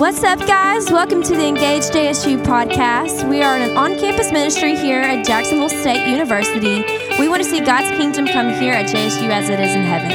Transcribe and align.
What's 0.00 0.24
up, 0.24 0.38
guys? 0.46 0.90
Welcome 0.90 1.22
to 1.24 1.36
the 1.36 1.46
Engaged 1.46 1.92
JSU 1.92 2.42
podcast. 2.42 3.28
We 3.28 3.42
are 3.42 3.54
an 3.54 3.76
on 3.76 3.98
campus 3.98 4.32
ministry 4.32 4.74
here 4.74 5.02
at 5.02 5.26
Jacksonville 5.26 5.68
State 5.68 6.08
University. 6.10 6.82
We 7.18 7.28
want 7.28 7.42
to 7.42 7.48
see 7.48 7.60
God's 7.60 7.90
kingdom 7.98 8.26
come 8.26 8.48
here 8.48 8.72
at 8.72 8.86
JSU 8.86 9.28
as 9.28 9.50
it 9.50 9.60
is 9.60 9.74
in 9.74 9.82
heaven. 9.82 10.10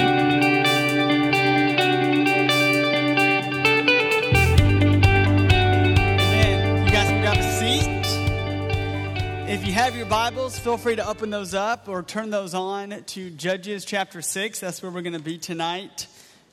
Amen. 6.20 6.86
You 6.86 6.92
guys 6.92 7.08
can 7.08 7.22
grab 7.22 7.38
a 7.38 7.44
seat. 7.60 9.54
If 9.54 9.68
you 9.68 9.74
have 9.74 9.96
your 9.96 10.08
Bibles, 10.08 10.58
feel 10.58 10.78
free 10.78 10.96
to 10.96 11.08
open 11.08 11.30
those 11.30 11.54
up 11.54 11.88
or 11.88 12.02
turn 12.02 12.32
those 12.32 12.56
on 12.56 13.04
to 13.06 13.30
Judges 13.30 13.86
chapter 13.86 14.23
6. 14.23 14.59
That's 14.59 14.81
where 14.81 14.92
we're 14.92 15.04
going 15.04 15.14
to 15.14 15.20
be 15.20 15.38
tonight. 15.38 16.08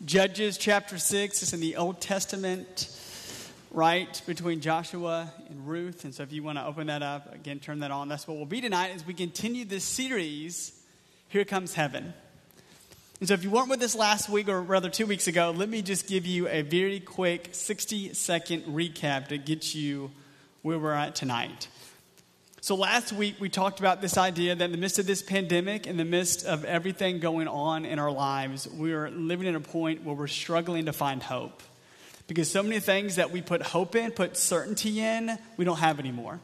Judges 0.05 0.59
chapter 0.59 0.99
6 0.99 1.43
is 1.43 1.53
in 1.55 1.61
the 1.61 1.77
Old 1.77 2.01
Testament, 2.01 2.89
right 3.73 4.21
between 4.27 4.61
Joshua 4.61 5.33
and 5.49 5.67
Ruth. 5.67 6.05
And 6.05 6.15
so 6.15 6.23
if 6.23 6.33
you 6.33 6.43
want 6.43 6.59
to 6.59 6.65
open 6.65 6.89
that 6.89 7.03
up, 7.03 7.35
again, 7.35 7.59
turn 7.59 7.81
that 7.81 7.91
on. 7.91 8.09
That's 8.09 8.29
what 8.29 8.37
we'll 8.37 8.47
be 8.47 8.61
tonight 8.61 8.93
as 8.95 9.07
we 9.07 9.15
continue 9.15 9.65
this 9.65 9.85
series, 9.85 10.79
Here 11.29 11.45
Comes 11.45 11.75
Heaven. 11.75 12.13
And 13.21 13.29
so 13.29 13.35
if 13.35 13.45
you 13.45 13.51
weren't 13.51 13.71
with 13.71 13.81
us 13.83 13.95
last 13.95 14.29
week, 14.29 14.49
or 14.49 14.61
rather 14.61 14.91
two 14.91 15.07
weeks 15.07 15.27
ago, 15.27 15.55
let 15.57 15.69
me 15.69 15.81
just 15.81 16.07
give 16.07 16.27
you 16.27 16.49
a 16.49 16.63
very 16.63 17.01
quick 17.01 17.51
60 17.53 18.15
second 18.15 18.65
recap 18.65 19.29
to 19.29 19.39
get 19.39 19.75
you 19.75 20.11
where 20.63 20.79
we're 20.79 20.93
at 20.93 21.15
tonight. 21.15 21.69
So, 22.61 22.77
last 22.77 23.13
week 23.13 23.37
we 23.41 23.49
talked 23.49 23.81
about 23.81 24.01
this 24.01 24.17
idea 24.17 24.55
that 24.55 24.65
in 24.65 24.71
the 24.71 24.79
midst 24.79 25.01
of 25.01 25.07
this 25.07 25.21
pandemic, 25.21 25.89
in 25.89 25.97
the 25.97 26.05
midst 26.05 26.47
of 26.47 26.65
everything 26.65 27.19
going 27.19 27.49
on 27.49 27.85
in 27.85 27.99
our 27.99 28.13
lives, 28.13 28.69
we 28.69 28.93
are 28.93 29.11
living 29.11 29.49
in 29.49 29.57
a 29.57 29.61
point 29.61 30.05
where 30.05 30.15
we're 30.15 30.29
struggling 30.29 30.87
to 30.87 30.93
find 30.93 31.23
hope. 31.23 31.63
Because 32.27 32.51
so 32.51 32.63
many 32.63 32.81
things 32.81 33.17
that 33.17 33.31
we 33.31 33.43
put 33.43 33.63
hope 33.63 33.97
in, 33.97 34.13
put 34.13 34.37
certainty 34.37 35.01
in, 35.01 35.37
we 35.57 35.65
don't 35.65 35.79
have 35.79 35.99
anymore. 35.99 36.41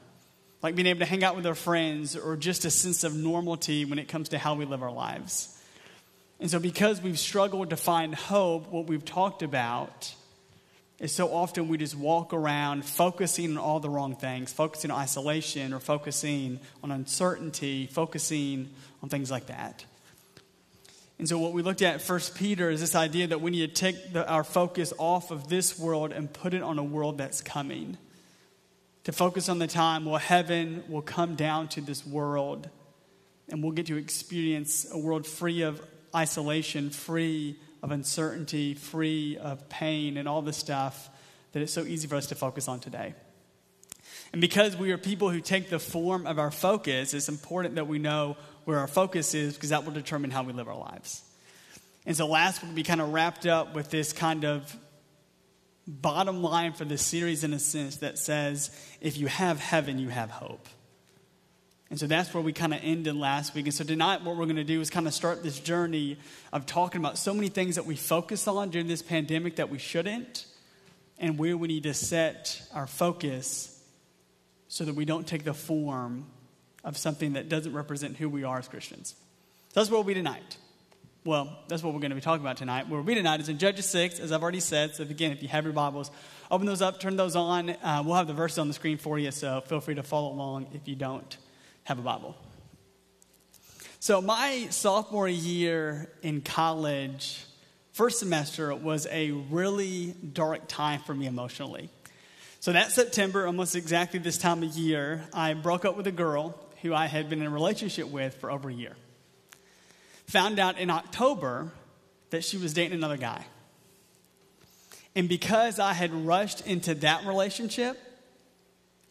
Like 0.62 0.74
being 0.74 0.86
able 0.86 1.00
to 1.00 1.06
hang 1.06 1.22
out 1.22 1.36
with 1.36 1.46
our 1.46 1.54
friends 1.54 2.16
or 2.16 2.36
just 2.36 2.64
a 2.64 2.70
sense 2.70 3.04
of 3.04 3.14
normality 3.14 3.84
when 3.84 3.98
it 3.98 4.08
comes 4.08 4.30
to 4.30 4.38
how 4.38 4.54
we 4.54 4.64
live 4.64 4.82
our 4.82 4.90
lives. 4.90 5.54
And 6.40 6.50
so, 6.50 6.58
because 6.58 7.00
we've 7.00 7.18
struggled 7.18 7.70
to 7.70 7.76
find 7.76 8.14
hope, 8.14 8.70
what 8.70 8.86
we've 8.86 9.04
talked 9.04 9.42
about 9.42 10.14
is 10.98 11.12
so 11.12 11.32
often 11.32 11.68
we 11.68 11.78
just 11.78 11.96
walk 11.96 12.32
around 12.32 12.84
focusing 12.84 13.52
on 13.52 13.58
all 13.58 13.80
the 13.80 13.90
wrong 13.90 14.16
things, 14.16 14.52
focusing 14.52 14.90
on 14.90 15.00
isolation 15.00 15.72
or 15.72 15.80
focusing 15.80 16.58
on 16.82 16.90
uncertainty, 16.90 17.86
focusing 17.86 18.68
on 19.02 19.08
things 19.08 19.30
like 19.30 19.46
that. 19.46 19.84
And 21.18 21.28
so, 21.28 21.38
what 21.38 21.52
we 21.52 21.62
looked 21.62 21.82
at 21.82 22.00
First 22.00 22.36
Peter 22.36 22.70
is 22.70 22.80
this 22.80 22.94
idea 22.94 23.26
that 23.28 23.40
we 23.40 23.50
need 23.50 23.74
to 23.74 23.74
take 23.74 24.12
the, 24.12 24.28
our 24.28 24.44
focus 24.44 24.92
off 24.98 25.30
of 25.30 25.48
this 25.48 25.78
world 25.78 26.12
and 26.12 26.32
put 26.32 26.54
it 26.54 26.62
on 26.62 26.78
a 26.78 26.84
world 26.84 27.18
that's 27.18 27.40
coming. 27.40 27.98
To 29.04 29.12
focus 29.12 29.48
on 29.48 29.58
the 29.58 29.66
time 29.66 30.04
where 30.04 30.20
heaven 30.20 30.84
will 30.88 31.02
come 31.02 31.34
down 31.34 31.68
to 31.68 31.80
this 31.80 32.06
world 32.06 32.68
and 33.48 33.62
we'll 33.62 33.72
get 33.72 33.86
to 33.86 33.96
experience 33.96 34.86
a 34.92 34.98
world 34.98 35.26
free 35.26 35.62
of 35.62 35.80
isolation, 36.14 36.90
free 36.90 37.58
of 37.82 37.90
uncertainty, 37.90 38.74
free 38.74 39.38
of 39.38 39.68
pain, 39.68 40.16
and 40.18 40.28
all 40.28 40.42
the 40.42 40.52
stuff 40.52 41.08
that 41.52 41.62
it's 41.62 41.72
so 41.72 41.82
easy 41.82 42.06
for 42.06 42.16
us 42.16 42.26
to 42.26 42.34
focus 42.34 42.68
on 42.68 42.80
today. 42.80 43.14
And 44.32 44.40
because 44.40 44.76
we 44.76 44.92
are 44.92 44.98
people 44.98 45.30
who 45.30 45.40
take 45.40 45.70
the 45.70 45.78
form 45.78 46.26
of 46.26 46.38
our 46.38 46.50
focus, 46.50 47.14
it's 47.14 47.28
important 47.28 47.76
that 47.76 47.86
we 47.86 47.98
know 47.98 48.36
where 48.68 48.80
our 48.80 48.86
focus 48.86 49.32
is 49.32 49.54
because 49.54 49.70
that 49.70 49.86
will 49.86 49.92
determine 49.92 50.30
how 50.30 50.42
we 50.42 50.52
live 50.52 50.68
our 50.68 50.76
lives. 50.76 51.22
And 52.04 52.14
so 52.14 52.26
last 52.26 52.62
week 52.62 52.72
we 52.76 52.82
kind 52.82 53.00
of 53.00 53.14
wrapped 53.14 53.46
up 53.46 53.74
with 53.74 53.88
this 53.88 54.12
kind 54.12 54.44
of 54.44 54.76
bottom 55.86 56.42
line 56.42 56.74
for 56.74 56.84
this 56.84 57.00
series 57.00 57.44
in 57.44 57.54
a 57.54 57.58
sense 57.58 57.96
that 57.96 58.18
says 58.18 58.70
if 59.00 59.16
you 59.16 59.26
have 59.26 59.58
heaven, 59.58 59.98
you 59.98 60.10
have 60.10 60.28
hope. 60.28 60.68
And 61.88 61.98
so 61.98 62.06
that's 62.06 62.34
where 62.34 62.42
we 62.42 62.52
kind 62.52 62.74
of 62.74 62.80
ended 62.82 63.16
last 63.16 63.54
week. 63.54 63.64
And 63.64 63.72
so 63.72 63.84
tonight, 63.84 64.22
what 64.22 64.36
we're 64.36 64.44
going 64.44 64.56
to 64.56 64.64
do 64.64 64.82
is 64.82 64.90
kind 64.90 65.06
of 65.06 65.14
start 65.14 65.42
this 65.42 65.58
journey 65.58 66.18
of 66.52 66.66
talking 66.66 67.00
about 67.00 67.16
so 67.16 67.32
many 67.32 67.48
things 67.48 67.76
that 67.76 67.86
we 67.86 67.96
focus 67.96 68.46
on 68.46 68.68
during 68.68 68.86
this 68.86 69.00
pandemic 69.00 69.56
that 69.56 69.70
we 69.70 69.78
shouldn't, 69.78 70.44
and 71.18 71.38
where 71.38 71.56
we 71.56 71.68
need 71.68 71.84
to 71.84 71.94
set 71.94 72.60
our 72.74 72.86
focus 72.86 73.82
so 74.68 74.84
that 74.84 74.94
we 74.94 75.06
don't 75.06 75.26
take 75.26 75.44
the 75.44 75.54
form 75.54 76.26
of 76.88 76.96
something 76.96 77.34
that 77.34 77.50
doesn't 77.50 77.74
represent 77.74 78.16
who 78.16 78.30
we 78.30 78.44
are 78.44 78.58
as 78.58 78.66
Christians. 78.66 79.10
So 79.10 79.80
that's 79.80 79.90
where 79.90 79.98
we'll 79.98 80.04
be 80.04 80.14
tonight. 80.14 80.56
Well, 81.22 81.54
that's 81.68 81.82
what 81.82 81.92
we're 81.92 82.00
going 82.00 82.12
to 82.12 82.16
be 82.16 82.22
talking 82.22 82.40
about 82.40 82.56
tonight. 82.56 82.88
Where 82.88 82.98
we'll 82.98 83.06
be 83.06 83.14
tonight 83.14 83.40
is 83.40 83.50
in 83.50 83.58
Judges 83.58 83.84
6, 83.84 84.18
as 84.18 84.32
I've 84.32 84.42
already 84.42 84.60
said. 84.60 84.94
So, 84.94 85.02
again, 85.02 85.30
if 85.30 85.42
you 85.42 85.48
have 85.48 85.64
your 85.64 85.74
Bibles, 85.74 86.10
open 86.50 86.66
those 86.66 86.80
up, 86.80 86.98
turn 86.98 87.16
those 87.16 87.36
on. 87.36 87.68
Uh, 87.68 88.02
we'll 88.06 88.14
have 88.14 88.26
the 88.26 88.32
verses 88.32 88.58
on 88.58 88.68
the 88.68 88.74
screen 88.74 88.96
for 88.96 89.18
you, 89.18 89.30
so 89.30 89.60
feel 89.60 89.80
free 89.80 89.96
to 89.96 90.02
follow 90.02 90.32
along 90.32 90.68
if 90.72 90.88
you 90.88 90.96
don't 90.96 91.36
have 91.84 91.98
a 91.98 92.02
Bible. 92.02 92.34
So, 94.00 94.22
my 94.22 94.68
sophomore 94.70 95.28
year 95.28 96.10
in 96.22 96.40
college, 96.40 97.44
first 97.92 98.18
semester, 98.18 98.74
was 98.74 99.06
a 99.10 99.32
really 99.32 100.14
dark 100.32 100.68
time 100.68 101.00
for 101.00 101.12
me 101.12 101.26
emotionally. 101.26 101.90
So, 102.60 102.72
that 102.72 102.92
September, 102.92 103.46
almost 103.46 103.76
exactly 103.76 104.18
this 104.18 104.38
time 104.38 104.62
of 104.62 104.74
year, 104.74 105.26
I 105.34 105.52
broke 105.52 105.84
up 105.84 105.94
with 105.94 106.06
a 106.06 106.12
girl 106.12 106.58
who 106.82 106.94
I 106.94 107.06
had 107.06 107.28
been 107.28 107.40
in 107.40 107.46
a 107.46 107.50
relationship 107.50 108.08
with 108.08 108.34
for 108.34 108.50
over 108.50 108.68
a 108.68 108.72
year. 108.72 108.96
Found 110.28 110.58
out 110.58 110.78
in 110.78 110.90
October 110.90 111.72
that 112.30 112.44
she 112.44 112.58
was 112.58 112.74
dating 112.74 112.96
another 112.96 113.16
guy. 113.16 113.44
And 115.14 115.28
because 115.28 115.78
I 115.78 115.94
had 115.94 116.12
rushed 116.12 116.66
into 116.66 116.94
that 116.96 117.26
relationship 117.26 117.98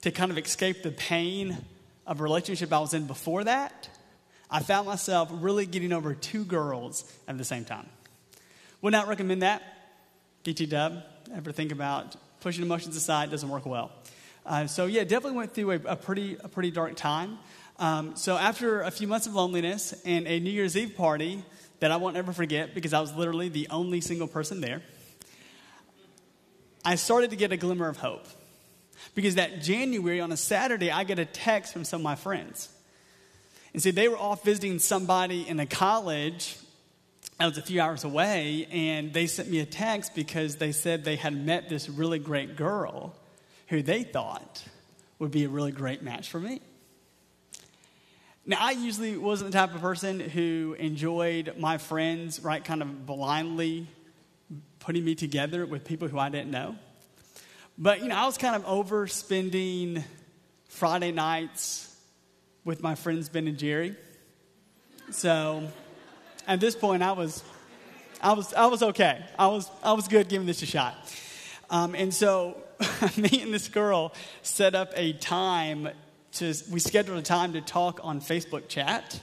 to 0.02 0.12
kind 0.12 0.32
of 0.32 0.38
escape 0.38 0.84
the 0.84 0.92
pain 0.92 1.58
of 2.06 2.20
a 2.20 2.24
relationship 2.24 2.72
I 2.72 2.80
was 2.80 2.94
in 2.94 3.08
before 3.08 3.44
that, 3.44 3.90
I 4.50 4.62
found 4.62 4.88
myself 4.88 5.30
really 5.32 5.66
getting 5.66 5.92
over 5.92 6.14
two 6.14 6.46
girls 6.46 7.12
at 7.28 7.38
the 7.38 7.44
same 7.44 7.66
time. 7.66 7.88
Would 8.82 8.92
not 8.92 9.08
recommend 9.08 9.42
that. 9.42 9.64
DT 10.46 10.70
Dub, 10.70 11.04
ever 11.36 11.52
think 11.52 11.72
about 11.72 12.16
pushing 12.40 12.64
emotions 12.64 12.96
aside 12.96 13.32
doesn't 13.32 13.50
work 13.50 13.66
well. 13.66 13.92
Uh, 14.48 14.66
so 14.66 14.86
yeah, 14.86 15.04
definitely 15.04 15.38
went 15.38 15.54
through 15.54 15.72
a, 15.72 15.80
a, 15.88 15.96
pretty 15.98 16.38
a 16.42 16.48
pretty 16.48 16.72
dark 16.72 16.96
time. 16.96 17.38
Um, 17.80 18.16
so 18.16 18.38
after 18.38 18.82
a 18.82 18.90
few 18.90 19.06
months 19.06 19.28
of 19.28 19.36
loneliness 19.36 19.94
and 20.06 20.26
a 20.26 20.40
New 20.40 20.50
Year's 20.50 20.78
Eve 20.78 20.96
party 20.96 21.44
that 21.82 21.92
I 21.92 21.98
won't 21.98 22.16
ever 22.16 22.32
forget 22.32 22.74
because 22.74 22.94
I 22.94 23.02
was 23.02 23.14
literally 23.14 23.50
the 23.50 23.68
only 23.70 24.00
single 24.00 24.28
person 24.28 24.62
there, 24.62 24.82
I 26.86 26.96
started 26.96 27.32
to 27.32 27.36
get 27.36 27.52
a 27.52 27.58
glimmer 27.58 27.90
of 27.90 27.98
hope. 27.98 28.26
Because 29.16 29.36
that 29.36 29.62
January 29.62 30.22
on 30.22 30.32
a 30.32 30.38
Saturday, 30.38 30.92
I 30.92 31.04
get 31.04 31.20
a 31.20 31.26
text 31.26 31.74
from 31.74 31.84
some 31.84 32.00
of 32.00 32.04
my 32.04 32.16
friends. 32.16 32.70
And 33.74 33.84
see, 33.84 33.92
they 33.92 34.08
were 34.08 34.18
off 34.18 34.46
visiting 34.46 34.80
somebody 34.80 35.46
in 35.48 35.60
a 35.60 35.66
college 35.66 36.58
that 37.38 37.46
was 37.46 37.58
a 37.58 37.62
few 37.62 37.82
hours 37.82 38.06
away, 38.06 38.68
and 38.72 39.14
they 39.14 39.28
sent 39.28 39.52
me 39.52 39.60
a 39.60 39.66
text 39.66 40.16
because 40.16 40.56
they 40.56 40.72
said 40.72 41.04
they 41.04 41.18
had 41.18 41.36
met 41.36 41.68
this 41.70 41.90
really 41.90 42.18
great 42.18 42.56
girl 42.56 43.14
who 43.68 43.82
they 43.82 44.04
thought 44.04 44.64
would 45.20 45.32
be 45.32 45.44
a 45.44 45.50
really 45.50 45.72
great 45.72 46.02
match 46.02 46.30
for 46.30 46.40
me. 46.40 46.62
Now, 48.46 48.58
I 48.62 48.72
usually 48.72 49.18
wasn't 49.18 49.52
the 49.52 49.58
type 49.58 49.76
of 49.76 49.82
person 49.82 50.22
who 50.22 50.76
enjoyed 50.80 51.56
my 51.58 51.78
friends, 51.78 52.40
right, 52.40 52.64
kind 52.64 52.82
of 52.82 53.06
blindly 53.06 53.88
putting 54.80 55.04
me 55.04 55.16
together 55.16 55.66
with 55.66 55.84
people 55.84 56.08
who 56.08 56.18
I 56.18 56.30
didn't 56.30 56.52
know. 56.52 56.78
But, 57.78 58.02
you 58.02 58.08
know, 58.08 58.16
I 58.16 58.26
was 58.26 58.38
kind 58.38 58.56
of 58.56 58.64
overspending 58.66 60.02
Friday 60.70 61.12
nights 61.12 61.94
with 62.64 62.82
my 62.82 62.96
friends 62.96 63.28
Ben 63.28 63.48
and 63.48 63.58
Jerry. 63.58 63.98
So 65.12 65.68
at 66.48 66.62
this 66.62 66.76
point, 66.76 67.04
I 67.04 67.12
was, 67.12 67.44
I 68.22 68.32
was, 68.32 68.54
I 68.54 68.68
was 68.68 68.82
okay. 68.82 69.26
I 69.38 69.48
was, 69.48 69.70
I 69.84 69.92
was 69.92 70.08
good 70.08 70.30
giving 70.30 70.48
this 70.48 70.62
a 70.62 70.66
shot. 70.66 70.96
Um, 71.70 71.96
and 71.96 72.14
so 72.14 72.56
me 73.18 73.42
and 73.42 73.54
this 73.54 73.68
girl 73.68 74.14
set 74.42 74.76
up 74.76 74.92
a 74.96 75.14
time 75.14 75.90
to, 76.34 76.54
we 76.72 76.80
scheduled 76.80 77.18
a 77.18 77.24
time 77.24 77.54
to 77.54 77.62
talk 77.62 78.00
on 78.04 78.22
Facebook 78.22 78.68
chat, 78.68 79.20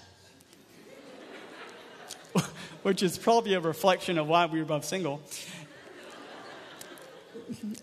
which 2.82 3.02
is 3.02 3.16
probably 3.16 3.54
a 3.54 3.60
reflection 3.60 4.18
of 4.18 4.26
why 4.26 4.46
we 4.46 4.58
were 4.58 4.64
both 4.64 4.84
single. 4.84 5.22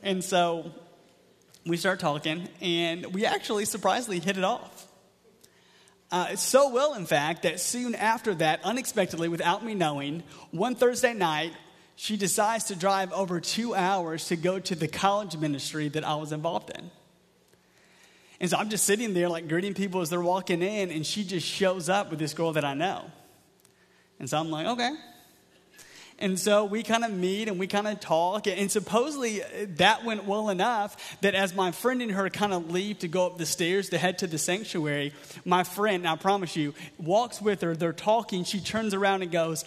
And 0.03 0.23
so 0.23 0.71
we 1.65 1.77
start 1.77 1.99
talking, 1.99 2.49
and 2.59 3.13
we 3.13 3.25
actually 3.25 3.65
surprisingly 3.65 4.19
hit 4.19 4.37
it 4.37 4.43
off. 4.43 4.87
Uh, 6.11 6.35
so 6.35 6.69
well, 6.73 6.95
in 6.95 7.05
fact, 7.05 7.43
that 7.43 7.59
soon 7.59 7.95
after 7.95 8.35
that, 8.35 8.59
unexpectedly, 8.65 9.29
without 9.29 9.63
me 9.63 9.75
knowing, 9.75 10.23
one 10.51 10.75
Thursday 10.75 11.13
night, 11.13 11.53
she 12.01 12.17
decides 12.17 12.63
to 12.63 12.75
drive 12.75 13.13
over 13.13 13.39
two 13.39 13.75
hours 13.75 14.29
to 14.29 14.35
go 14.35 14.57
to 14.57 14.73
the 14.73 14.87
college 14.87 15.37
ministry 15.37 15.87
that 15.87 16.03
I 16.03 16.15
was 16.15 16.31
involved 16.31 16.71
in. 16.71 16.89
And 18.39 18.49
so 18.49 18.57
I'm 18.57 18.71
just 18.71 18.85
sitting 18.85 19.13
there, 19.13 19.29
like 19.29 19.47
greeting 19.47 19.75
people 19.75 20.01
as 20.01 20.09
they're 20.09 20.19
walking 20.19 20.63
in, 20.63 20.89
and 20.89 21.05
she 21.05 21.23
just 21.23 21.45
shows 21.45 21.89
up 21.89 22.09
with 22.09 22.17
this 22.17 22.33
girl 22.33 22.53
that 22.53 22.65
I 22.65 22.73
know. 22.73 23.05
And 24.17 24.27
so 24.27 24.39
I'm 24.39 24.49
like, 24.49 24.65
okay. 24.65 24.95
And 26.17 26.39
so 26.39 26.65
we 26.65 26.81
kind 26.81 27.05
of 27.05 27.11
meet 27.11 27.47
and 27.47 27.59
we 27.59 27.67
kind 27.67 27.87
of 27.87 27.99
talk. 27.99 28.47
And 28.47 28.71
supposedly 28.71 29.43
uh, 29.43 29.67
that 29.75 30.03
went 30.03 30.25
well 30.25 30.49
enough 30.49 31.19
that 31.21 31.35
as 31.35 31.53
my 31.53 31.69
friend 31.69 32.01
and 32.01 32.11
her 32.11 32.31
kind 32.31 32.51
of 32.51 32.71
leave 32.71 32.97
to 32.99 33.07
go 33.07 33.27
up 33.27 33.37
the 33.37 33.45
stairs 33.45 33.89
to 33.89 33.99
head 33.99 34.17
to 34.19 34.27
the 34.27 34.39
sanctuary, 34.39 35.13
my 35.45 35.63
friend, 35.63 36.07
I 36.07 36.15
promise 36.15 36.55
you, 36.55 36.73
walks 36.97 37.39
with 37.39 37.61
her. 37.61 37.75
They're 37.75 37.93
talking. 37.93 38.43
She 38.43 38.59
turns 38.59 38.95
around 38.95 39.21
and 39.21 39.31
goes, 39.31 39.65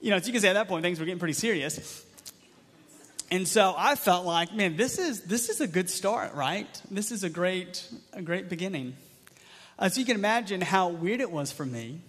You 0.00 0.10
know, 0.10 0.16
as 0.16 0.26
you 0.26 0.32
can 0.32 0.40
say 0.40 0.48
at 0.48 0.54
that 0.54 0.68
point 0.68 0.82
things 0.82 0.98
were 0.98 1.06
getting 1.06 1.18
pretty 1.18 1.34
serious. 1.34 2.04
And 3.30 3.46
so 3.46 3.74
I 3.76 3.94
felt 3.94 4.24
like, 4.24 4.54
man, 4.54 4.76
this 4.76 4.98
is 4.98 5.22
this 5.22 5.48
is 5.48 5.60
a 5.60 5.66
good 5.66 5.90
start, 5.90 6.34
right? 6.34 6.68
This 6.90 7.12
is 7.12 7.24
a 7.24 7.30
great 7.30 7.86
a 8.12 8.22
great 8.22 8.48
beginning. 8.48 8.96
Uh, 9.78 9.88
so 9.88 10.00
you 10.00 10.06
can 10.06 10.16
imagine 10.16 10.60
how 10.60 10.88
weird 10.88 11.20
it 11.20 11.30
was 11.30 11.52
for 11.52 11.64
me 11.64 12.00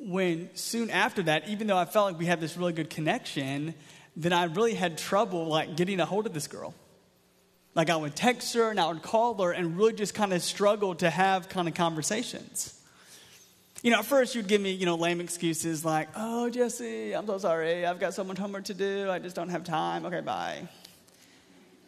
when 0.00 0.50
soon 0.54 0.90
after 0.90 1.22
that, 1.24 1.48
even 1.48 1.66
though 1.66 1.76
I 1.76 1.84
felt 1.84 2.12
like 2.12 2.18
we 2.18 2.26
had 2.26 2.40
this 2.40 2.56
really 2.56 2.72
good 2.72 2.90
connection, 2.90 3.74
then 4.16 4.32
I 4.32 4.44
really 4.44 4.74
had 4.74 4.98
trouble 4.98 5.46
like 5.46 5.76
getting 5.76 6.00
a 6.00 6.06
hold 6.06 6.26
of 6.26 6.34
this 6.34 6.48
girl. 6.48 6.74
Like 7.74 7.88
I 7.88 7.96
would 7.96 8.14
text 8.14 8.54
her 8.54 8.70
and 8.70 8.78
I 8.78 8.88
would 8.88 9.02
call 9.02 9.40
her 9.42 9.52
and 9.52 9.76
really 9.76 9.94
just 9.94 10.14
kind 10.14 10.32
of 10.32 10.42
struggle 10.42 10.94
to 10.96 11.08
have 11.08 11.48
kind 11.48 11.68
of 11.68 11.74
conversations. 11.74 12.78
You 13.82 13.90
know, 13.90 13.98
at 13.98 14.04
first 14.04 14.36
you'd 14.36 14.46
give 14.46 14.60
me, 14.60 14.70
you 14.70 14.86
know, 14.86 14.94
lame 14.94 15.20
excuses 15.20 15.84
like, 15.84 16.08
oh, 16.14 16.48
Jesse, 16.48 17.14
I'm 17.14 17.26
so 17.26 17.38
sorry. 17.38 17.84
I've 17.84 17.98
got 17.98 18.14
so 18.14 18.22
much 18.22 18.38
homework 18.38 18.64
to 18.64 18.74
do. 18.74 19.10
I 19.10 19.18
just 19.18 19.34
don't 19.34 19.48
have 19.48 19.64
time. 19.64 20.06
Okay, 20.06 20.20
bye. 20.20 20.68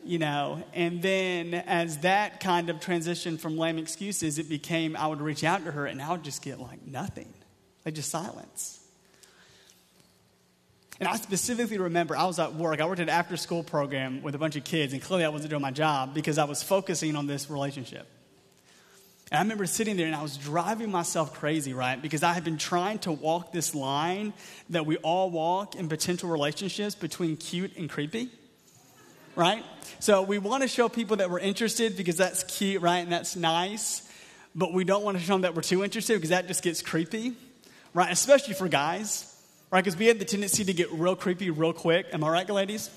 You 0.05 0.19
know, 0.19 0.63
and 0.75 1.01
then 1.01 1.55
as 1.55 1.99
that 1.99 2.41
kind 2.41 2.69
of 2.69 2.81
transition 2.81 3.39
from 3.39 3.57
lame 3.57 3.79
excuses, 3.79 4.41
it 4.41 4.49
became 4.49 4.97
I 4.97 5.07
would 5.07 5.21
reach 5.21 5.45
out 5.45 5.65
to 5.65 5.71
her 5.71 5.87
and 5.87 6.03
I 6.03 6.11
would 6.11 6.25
just 6.25 6.43
get 6.43 6.59
like 6.59 6.85
nothing, 6.85 7.33
like 7.87 7.95
just 7.95 8.11
silence. 8.11 8.81
And 10.99 11.09
I 11.09 11.15
specifically 11.17 11.79
remember 11.79 12.17
I 12.17 12.27
was 12.27 12.41
at 12.41 12.55
work. 12.55 12.81
I 12.81 12.87
worked 12.87 13.01
at 13.01 13.05
an 13.05 13.15
after 13.15 13.37
school 13.37 13.63
program 13.63 14.21
with 14.23 14.35
a 14.35 14.39
bunch 14.39 14.57
of 14.57 14.65
kids, 14.65 14.93
and 14.93 15.03
clearly 15.03 15.25
I 15.25 15.29
wasn't 15.29 15.51
doing 15.51 15.63
my 15.63 15.71
job 15.71 16.13
because 16.13 16.39
I 16.39 16.45
was 16.45 16.63
focusing 16.63 17.17
on 17.17 17.27
this 17.27 17.51
relationship. 17.51 18.07
And 19.35 19.41
I 19.41 19.43
remember 19.43 19.67
sitting 19.67 19.97
there 19.97 20.07
and 20.07 20.15
I 20.15 20.23
was 20.23 20.37
driving 20.37 20.93
myself 20.93 21.35
crazy, 21.35 21.75
right? 21.75 22.01
Because 22.01 22.23
I 22.23 22.35
had 22.35 22.45
been 22.45 22.57
trying 22.57 23.01
to 23.01 23.11
walk 23.11 23.51
this 23.51 23.75
line 23.75 24.33
that 24.71 24.87
we 24.87 24.97
all 24.99 25.29
walk 25.29 25.75
in 25.75 25.89
potential 25.89 26.31
relationships 26.31 26.95
between 26.95 27.37
cute 27.37 27.77
and 27.77 27.91
creepy, 27.91 28.31
right? 29.35 29.65
So 29.99 30.23
we 30.23 30.39
want 30.39 30.63
to 30.63 30.69
show 30.69 30.89
people 30.89 31.17
that 31.17 31.31
we're 31.31 31.41
interested 31.41 31.97
because 31.97 32.17
that's 32.17 32.45
cute, 32.45 32.81
right? 32.81 32.99
And 32.99 33.11
that's 33.11 33.35
nice. 33.35 34.09
But 34.55 34.73
we 34.73 34.85
don't 34.85 35.03
want 35.03 35.19
to 35.19 35.25
show 35.25 35.33
them 35.33 35.41
that 35.41 35.57
we're 35.57 35.63
too 35.63 35.83
interested 35.83 36.15
because 36.15 36.31
that 36.31 36.47
just 36.47 36.63
gets 36.63 36.81
creepy, 36.81 37.33
right? 37.93 38.13
Especially 38.13 38.55
for 38.55 38.69
guys, 38.69 39.37
right? 39.73 39.83
Because 39.83 39.99
we 39.99 40.07
have 40.07 40.21
the 40.21 40.25
tendency 40.25 40.65
to 40.65 40.73
get 40.73 40.93
real 40.93 41.17
creepy 41.17 41.51
real 41.51 41.73
quick. 41.73 42.07
Am 42.13 42.23
I 42.23 42.29
right, 42.29 42.49
ladies? 42.49 42.89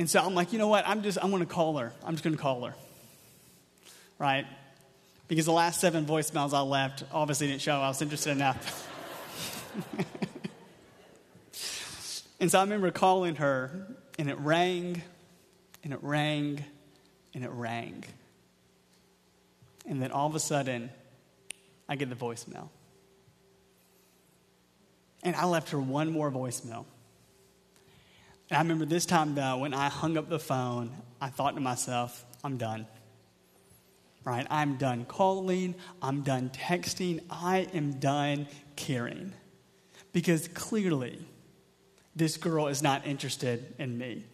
And 0.00 0.10
so 0.10 0.20
I'm 0.20 0.34
like, 0.34 0.52
you 0.52 0.58
know 0.58 0.66
what? 0.66 0.82
I'm 0.84 1.04
just, 1.04 1.16
I'm 1.22 1.30
going 1.30 1.46
to 1.46 1.48
call 1.48 1.76
her. 1.76 1.92
I'm 2.04 2.14
just 2.14 2.24
going 2.24 2.34
to 2.34 2.42
call 2.42 2.64
her 2.64 2.74
right? 4.18 4.46
Because 5.28 5.46
the 5.46 5.52
last 5.52 5.80
seven 5.80 6.06
voicemails 6.06 6.52
I 6.52 6.60
left 6.60 7.04
obviously 7.12 7.48
didn't 7.48 7.60
show 7.60 7.80
I 7.80 7.88
was 7.88 8.02
interested 8.02 8.30
enough. 8.30 8.90
and 12.40 12.50
so 12.50 12.58
I 12.58 12.62
remember 12.62 12.90
calling 12.90 13.36
her, 13.36 13.86
and 14.18 14.28
it 14.28 14.38
rang, 14.38 15.02
and 15.84 15.92
it 15.92 16.00
rang, 16.02 16.64
and 17.34 17.44
it 17.44 17.50
rang. 17.50 18.04
And 19.86 20.02
then 20.02 20.10
all 20.10 20.26
of 20.26 20.34
a 20.34 20.40
sudden, 20.40 20.90
I 21.88 21.96
get 21.96 22.10
the 22.10 22.16
voicemail. 22.16 22.68
And 25.22 25.36
I 25.36 25.46
left 25.46 25.70
her 25.70 25.80
one 25.80 26.10
more 26.10 26.30
voicemail. 26.30 26.84
And 28.50 28.56
I 28.56 28.62
remember 28.62 28.86
this 28.86 29.04
time, 29.04 29.34
though, 29.34 29.58
when 29.58 29.74
I 29.74 29.88
hung 29.88 30.16
up 30.16 30.30
the 30.30 30.38
phone, 30.38 30.90
I 31.20 31.28
thought 31.28 31.54
to 31.54 31.60
myself, 31.60 32.24
I'm 32.42 32.56
done 32.56 32.86
right? 34.28 34.46
I'm 34.50 34.76
done 34.76 35.06
calling, 35.06 35.74
I'm 36.02 36.22
done 36.22 36.50
texting, 36.50 37.20
I 37.30 37.66
am 37.72 37.94
done 37.94 38.46
caring. 38.76 39.32
Because 40.12 40.48
clearly, 40.48 41.18
this 42.14 42.36
girl 42.36 42.68
is 42.68 42.82
not 42.82 43.06
interested 43.06 43.74
in 43.78 43.96
me. 43.96 44.24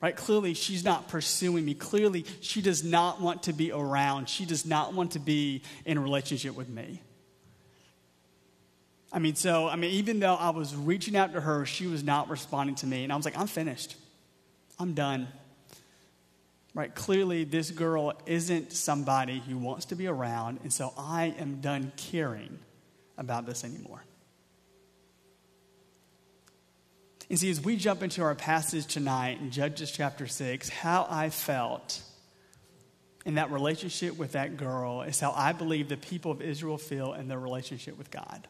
Right? 0.00 0.16
Clearly, 0.16 0.54
she's 0.54 0.84
not 0.84 1.08
pursuing 1.08 1.64
me. 1.64 1.74
Clearly, 1.74 2.24
she 2.40 2.62
does 2.62 2.84
not 2.84 3.20
want 3.20 3.42
to 3.44 3.52
be 3.52 3.70
around. 3.72 4.28
She 4.28 4.46
does 4.46 4.64
not 4.64 4.94
want 4.94 5.12
to 5.12 5.18
be 5.18 5.62
in 5.84 5.98
a 5.98 6.00
relationship 6.00 6.54
with 6.54 6.68
me. 6.68 7.02
I 9.12 9.18
mean, 9.18 9.34
so, 9.34 9.68
I 9.68 9.76
mean, 9.76 9.90
even 9.90 10.20
though 10.20 10.36
I 10.36 10.50
was 10.50 10.74
reaching 10.74 11.16
out 11.16 11.32
to 11.32 11.40
her, 11.40 11.66
she 11.66 11.86
was 11.86 12.02
not 12.02 12.30
responding 12.30 12.76
to 12.76 12.86
me. 12.86 13.02
And 13.02 13.12
I 13.12 13.16
was 13.16 13.24
like, 13.24 13.36
I'm 13.36 13.48
finished. 13.48 13.96
I'm 14.78 14.94
done. 14.94 15.28
Right? 16.72 16.94
Clearly, 16.94 17.44
this 17.44 17.70
girl 17.70 18.12
isn't 18.26 18.72
somebody 18.72 19.40
who 19.40 19.58
wants 19.58 19.86
to 19.86 19.96
be 19.96 20.06
around, 20.06 20.60
and 20.62 20.72
so 20.72 20.92
I 20.96 21.34
am 21.38 21.60
done 21.60 21.92
caring 21.96 22.58
about 23.18 23.44
this 23.44 23.64
anymore. 23.64 24.04
And 27.28 27.38
see, 27.38 27.50
as 27.50 27.60
we 27.60 27.76
jump 27.76 28.02
into 28.02 28.22
our 28.22 28.34
passage 28.34 28.86
tonight 28.86 29.40
in 29.40 29.50
Judges 29.50 29.90
chapter 29.90 30.26
6, 30.26 30.68
how 30.68 31.06
I 31.08 31.30
felt 31.30 32.02
in 33.24 33.34
that 33.34 33.50
relationship 33.50 34.16
with 34.16 34.32
that 34.32 34.56
girl 34.56 35.02
is 35.02 35.20
how 35.20 35.32
I 35.36 35.52
believe 35.52 35.88
the 35.88 35.96
people 35.96 36.32
of 36.32 36.40
Israel 36.40 36.78
feel 36.78 37.12
in 37.14 37.28
their 37.28 37.38
relationship 37.38 37.98
with 37.98 38.10
God. 38.10 38.48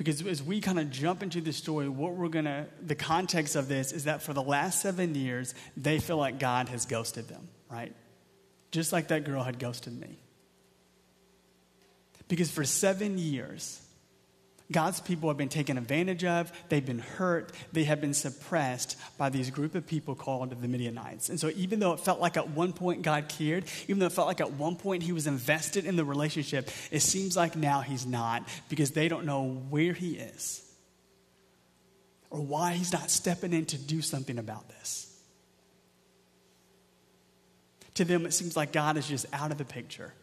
Because 0.00 0.24
as 0.24 0.42
we 0.42 0.62
kind 0.62 0.80
of 0.80 0.88
jump 0.88 1.22
into 1.22 1.42
the 1.42 1.52
story, 1.52 1.86
what 1.86 2.14
we're 2.14 2.30
going 2.30 2.46
to, 2.46 2.64
the 2.80 2.94
context 2.94 3.54
of 3.54 3.68
this 3.68 3.92
is 3.92 4.04
that 4.04 4.22
for 4.22 4.32
the 4.32 4.42
last 4.42 4.80
seven 4.80 5.14
years, 5.14 5.54
they 5.76 5.98
feel 5.98 6.16
like 6.16 6.38
God 6.38 6.70
has 6.70 6.86
ghosted 6.86 7.28
them, 7.28 7.46
right? 7.68 7.94
Just 8.70 8.94
like 8.94 9.08
that 9.08 9.24
girl 9.24 9.42
had 9.42 9.58
ghosted 9.58 10.00
me. 10.00 10.18
Because 12.28 12.50
for 12.50 12.64
seven 12.64 13.18
years, 13.18 13.78
God's 14.72 15.00
people 15.00 15.28
have 15.28 15.36
been 15.36 15.48
taken 15.48 15.76
advantage 15.76 16.24
of, 16.24 16.52
they've 16.68 16.84
been 16.84 17.00
hurt, 17.00 17.52
they 17.72 17.84
have 17.84 18.00
been 18.00 18.14
suppressed 18.14 18.96
by 19.18 19.28
these 19.28 19.50
group 19.50 19.74
of 19.74 19.86
people 19.86 20.14
called 20.14 20.60
the 20.60 20.68
Midianites. 20.68 21.28
And 21.28 21.40
so, 21.40 21.50
even 21.56 21.80
though 21.80 21.92
it 21.92 22.00
felt 22.00 22.20
like 22.20 22.36
at 22.36 22.50
one 22.50 22.72
point 22.72 23.02
God 23.02 23.28
cared, 23.28 23.64
even 23.88 23.98
though 23.98 24.06
it 24.06 24.12
felt 24.12 24.28
like 24.28 24.40
at 24.40 24.52
one 24.52 24.76
point 24.76 25.02
he 25.02 25.12
was 25.12 25.26
invested 25.26 25.84
in 25.86 25.96
the 25.96 26.04
relationship, 26.04 26.70
it 26.90 27.00
seems 27.00 27.36
like 27.36 27.56
now 27.56 27.80
he's 27.80 28.06
not 28.06 28.46
because 28.68 28.92
they 28.92 29.08
don't 29.08 29.26
know 29.26 29.60
where 29.70 29.92
he 29.92 30.12
is 30.12 30.64
or 32.30 32.40
why 32.40 32.74
he's 32.74 32.92
not 32.92 33.10
stepping 33.10 33.52
in 33.52 33.66
to 33.66 33.76
do 33.76 34.00
something 34.00 34.38
about 34.38 34.68
this. 34.68 35.06
To 37.94 38.04
them, 38.04 38.24
it 38.24 38.32
seems 38.32 38.56
like 38.56 38.72
God 38.72 38.96
is 38.96 39.06
just 39.06 39.26
out 39.32 39.50
of 39.50 39.58
the 39.58 39.64
picture. 39.64 40.14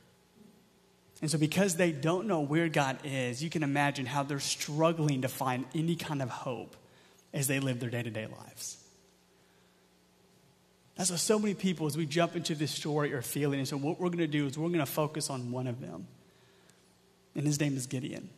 And 1.21 1.31
so, 1.31 1.37
because 1.37 1.75
they 1.75 1.91
don't 1.91 2.27
know 2.27 2.41
where 2.41 2.69
God 2.69 2.99
is, 3.03 3.43
you 3.43 3.49
can 3.49 3.63
imagine 3.63 4.05
how 4.05 4.23
they're 4.23 4.39
struggling 4.39 5.23
to 5.23 5.27
find 5.27 5.65
any 5.73 5.95
kind 5.95 6.21
of 6.21 6.29
hope 6.29 6.75
as 7.33 7.47
they 7.47 7.59
live 7.59 7.79
their 7.79 7.89
day 7.89 8.03
to 8.03 8.09
day 8.11 8.27
lives. 8.27 8.77
That's 10.95 11.11
what 11.11 11.19
so 11.19 11.39
many 11.39 11.53
people, 11.53 11.87
as 11.87 11.95
we 11.95 12.05
jump 12.05 12.35
into 12.35 12.55
this 12.55 12.71
story, 12.71 13.13
are 13.13 13.21
feeling. 13.21 13.59
And 13.59 13.67
so, 13.67 13.77
what 13.77 13.99
we're 13.99 14.09
going 14.09 14.19
to 14.19 14.27
do 14.27 14.45
is 14.45 14.57
we're 14.57 14.67
going 14.67 14.79
to 14.79 14.85
focus 14.85 15.29
on 15.29 15.51
one 15.51 15.67
of 15.67 15.81
them. 15.81 16.07
And 17.35 17.45
his 17.45 17.59
name 17.59 17.77
is 17.77 17.87
Gideon. 17.87 18.29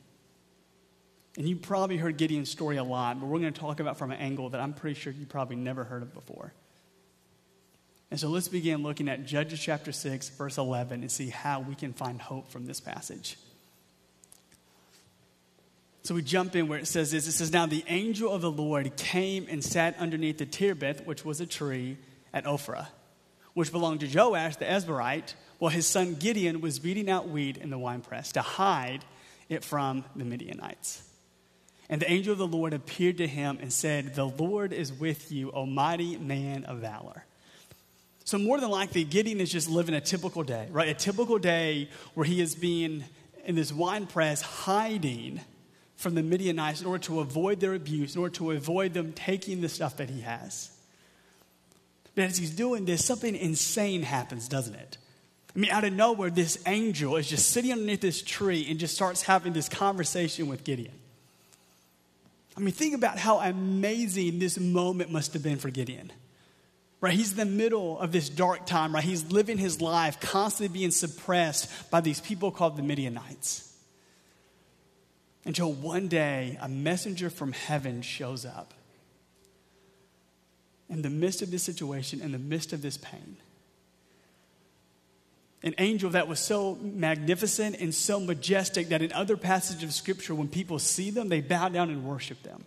And 1.38 1.48
you 1.48 1.55
probably 1.55 1.98
heard 1.98 2.17
Gideon's 2.17 2.50
story 2.50 2.77
a 2.77 2.83
lot, 2.83 3.19
but 3.19 3.27
we're 3.27 3.39
going 3.39 3.53
to 3.53 3.59
talk 3.59 3.79
about 3.79 3.98
from 3.98 4.12
an 4.12 4.19
angle 4.19 4.50
that 4.50 4.59
I'm 4.59 4.74
pretty 4.74 5.00
sure 5.00 5.13
you 5.13 5.25
probably 5.25 5.55
never 5.55 5.83
heard 5.86 6.01
of 6.01 6.13
before. 6.13 6.53
And 8.12 8.20
so 8.20 8.30
let's 8.30 8.48
begin 8.48 8.82
looking 8.82 9.08
at 9.08 9.25
Judges 9.25 9.60
chapter 9.60 9.92
6, 9.92 10.30
verse 10.30 10.58
11, 10.58 11.01
and 11.01 11.12
see 11.12 11.30
how 11.30 11.60
we 11.60 11.75
can 11.75 11.94
find 11.94 12.20
hope 12.20 12.51
from 12.51 12.66
this 12.66 12.80
passage. 12.80 13.38
So 16.04 16.16
we 16.16 16.24
jump 16.24 16.56
in 16.56 16.68
where 16.68 16.80
it 16.80 16.88
says 16.88 17.12
this. 17.12 17.28
It 17.28 17.34
says, 17.34 17.54
Now 17.54 17.68
the 17.68 17.84
angel 17.88 18.32
of 18.34 18.42
the 18.42 18.50
Lord 18.50 18.96
came 18.98 19.46
and 19.48 19.63
sat 19.63 19.96
underneath 20.00 20.39
the 20.39 20.46
terebinth, 20.48 21.06
which 21.06 21.24
was 21.24 21.39
a 21.39 21.46
tree 21.46 21.98
at 22.34 22.46
Ophrah, 22.46 22.88
which 23.54 23.72
belonged 23.72 24.00
to 24.00 24.08
Joash 24.08 24.56
the 24.56 24.66
Abiezrite, 24.66 25.36
while 25.60 25.70
his 25.70 25.86
son 25.86 26.16
Gideon 26.16 26.62
was 26.62 26.80
beating 26.80 27.12
out 27.12 27.30
wheat 27.30 27.58
in 27.58 27.70
the 27.70 27.78
winepress 27.78 28.32
to 28.32 28.42
hide 28.42 29.06
it 29.50 29.63
from 29.63 30.04
the 30.16 30.25
Midianites. 30.25 31.04
And 31.89 32.01
the 32.01 32.10
angel 32.10 32.32
of 32.32 32.39
the 32.39 32.48
Lord 32.48 32.74
appeared 32.74 33.18
to 33.18 33.28
him 33.28 33.60
and 33.62 33.72
said, 33.72 34.16
The 34.16 34.25
Lord 34.25 34.74
is 34.74 34.92
with 34.94 35.32
you, 35.32 35.51
O 35.51 35.66
mighty 35.68 36.18
man 36.18 36.63
of 36.66 36.80
valor. 36.80 37.25
So, 38.29 38.38
more 38.38 38.59
than 38.59 38.69
likely, 38.69 39.05
Gideon 39.05 39.41
is 39.41 39.51
just 39.51 39.67
living 39.67 39.95
a 39.95 40.01
typical 40.01 40.43
day, 40.43 40.67
right? 40.69 40.88
A 40.88 40.93
typical 40.93 41.39
day 41.39 41.89
where 42.13 42.27
he 42.27 42.41
is 42.41 42.53
being 42.53 43.03
in 43.43 43.55
this 43.55 43.74
wine 43.74 44.05
press 44.05 44.43
hiding 44.43 45.41
from 45.95 46.13
the 46.13 46.21
Midianites 46.21 46.79
in 46.79 46.86
order 46.86 47.03
to 47.05 47.21
avoid 47.21 47.59
their 47.59 47.74
abuse, 47.74 48.13
in 48.13 48.21
order 48.21 48.36
to 48.36 48.51
avoid 48.51 48.93
them 48.93 49.13
taking 49.13 49.62
the 49.62 49.67
stuff 49.67 49.98
that 49.98 50.12
he 50.12 50.21
has. 50.21 50.69
But 52.13 52.25
as 52.25 52.38
he's 52.38 52.51
doing 52.51 52.86
this, 52.86 53.03
something 53.03 53.36
insane 53.36 54.03
happens, 54.03 54.48
doesn't 54.48 54.75
it? 54.75 55.00
I 55.55 55.57
mean, 55.57 55.71
out 55.71 55.83
of 55.83 55.93
nowhere, 55.93 56.29
this 56.29 56.62
angel 56.67 57.15
is 57.15 57.27
just 57.27 57.50
sitting 57.50 57.71
underneath 57.71 58.01
this 58.01 58.21
tree 58.21 58.63
and 58.69 58.79
just 58.79 58.93
starts 58.93 59.24
having 59.24 59.53
this 59.53 59.67
conversation 59.67 60.48
with 60.48 60.63
Gideon. 60.63 60.93
I 62.55 62.59
mean, 62.59 62.75
think 62.75 62.93
about 62.93 63.17
how 63.17 63.39
amazing 63.39 64.38
this 64.38 64.59
moment 64.59 65.12
must 65.12 65.33
have 65.33 65.41
been 65.41 65.57
for 65.57 65.71
Gideon. 65.71 66.12
Right? 67.01 67.13
He's 67.13 67.32
in 67.32 67.38
the 67.38 67.46
middle 67.46 67.98
of 67.98 68.12
this 68.12 68.27
dark 68.27 68.65
time, 68.65 68.94
right? 68.94 69.03
He's 69.03 69.32
living 69.32 69.58
his 69.58 69.82
life 69.82 70.20
constantly 70.20 70.77
being 70.79 70.91
suppressed 70.91 71.89
by 71.89 72.01
these 72.01 72.20
people 72.20 72.51
called 72.51 72.75
the 72.75 72.84
Midianites. 72.84 73.65
Until 75.46 75.72
one 75.72 76.10
day, 76.10 76.58
a 76.62 76.68
messenger 76.68 77.29
from 77.29 77.53
heaven 77.53 78.01
shows 78.01 78.46
up. 78.46 78.74
In 80.89 81.01
the 81.01 81.10
midst 81.10 81.41
of 81.41 81.51
this 81.51 81.63
situation, 81.63 82.20
in 82.20 82.34
the 82.34 82.39
midst 82.39 82.74
of 82.74 82.82
this 82.82 82.98
pain, 82.98 83.38
an 85.63 85.75
angel 85.77 86.10
that 86.12 86.27
was 86.27 86.39
so 86.39 86.75
magnificent 86.75 87.77
and 87.79 87.94
so 87.94 88.20
majestic 88.20 88.89
that 88.89 89.01
in 89.01 89.12
other 89.12 89.38
passages 89.38 89.84
of 89.84 89.94
scripture, 89.94 90.34
when 90.34 90.48
people 90.48 90.79
see 90.79 91.12
them, 91.12 91.29
they 91.29 91.41
bow 91.41 91.70
down 91.70 91.89
and 91.89 92.06
worship 92.06 92.41
them. 92.44 92.63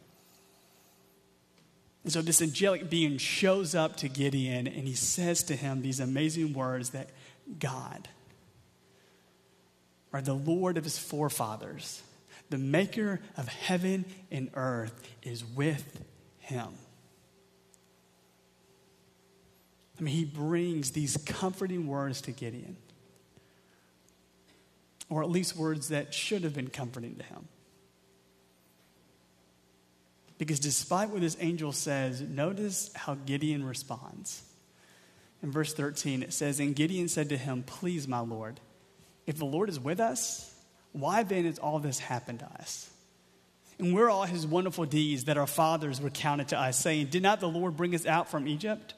And 2.04 2.12
so 2.12 2.20
this 2.20 2.42
angelic 2.42 2.90
being 2.90 3.18
shows 3.18 3.74
up 3.74 3.96
to 3.98 4.08
Gideon 4.08 4.66
and 4.66 4.86
he 4.86 4.94
says 4.94 5.44
to 5.44 5.56
him 5.56 5.82
these 5.82 6.00
amazing 6.00 6.52
words 6.52 6.90
that 6.90 7.10
God, 7.58 8.08
or 10.12 10.20
the 10.20 10.34
Lord 10.34 10.76
of 10.76 10.84
his 10.84 10.98
forefathers, 10.98 12.02
the 12.50 12.58
maker 12.58 13.20
of 13.36 13.48
heaven 13.48 14.04
and 14.30 14.50
earth, 14.54 14.92
is 15.22 15.44
with 15.44 16.04
him. 16.38 16.68
I 19.98 20.02
mean, 20.02 20.14
he 20.14 20.24
brings 20.24 20.90
these 20.90 21.16
comforting 21.16 21.86
words 21.86 22.20
to 22.22 22.32
Gideon, 22.32 22.76
or 25.08 25.22
at 25.22 25.30
least 25.30 25.56
words 25.56 25.88
that 25.88 26.12
should 26.12 26.42
have 26.42 26.54
been 26.54 26.70
comforting 26.70 27.14
to 27.16 27.22
him. 27.22 27.46
Because 30.42 30.58
despite 30.58 31.10
what 31.10 31.20
this 31.20 31.36
angel 31.38 31.70
says, 31.70 32.20
notice 32.20 32.90
how 32.96 33.14
Gideon 33.14 33.64
responds. 33.64 34.42
In 35.40 35.52
verse 35.52 35.72
13, 35.72 36.20
it 36.20 36.32
says, 36.32 36.58
And 36.58 36.74
Gideon 36.74 37.06
said 37.06 37.28
to 37.28 37.36
him, 37.36 37.62
Please, 37.62 38.08
my 38.08 38.18
Lord, 38.18 38.58
if 39.24 39.38
the 39.38 39.44
Lord 39.44 39.68
is 39.68 39.78
with 39.78 40.00
us, 40.00 40.52
why 40.90 41.22
then 41.22 41.44
has 41.44 41.60
all 41.60 41.78
this 41.78 42.00
happened 42.00 42.40
to 42.40 42.46
us? 42.58 42.90
And 43.78 43.94
where 43.94 44.06
are 44.06 44.10
all 44.10 44.24
his 44.24 44.44
wonderful 44.44 44.84
deeds 44.84 45.26
that 45.26 45.38
our 45.38 45.46
fathers 45.46 46.00
recounted 46.00 46.48
to 46.48 46.58
us, 46.58 46.76
saying, 46.76 47.06
Did 47.06 47.22
not 47.22 47.38
the 47.38 47.48
Lord 47.48 47.76
bring 47.76 47.94
us 47.94 48.04
out 48.04 48.28
from 48.28 48.48
Egypt? 48.48 48.94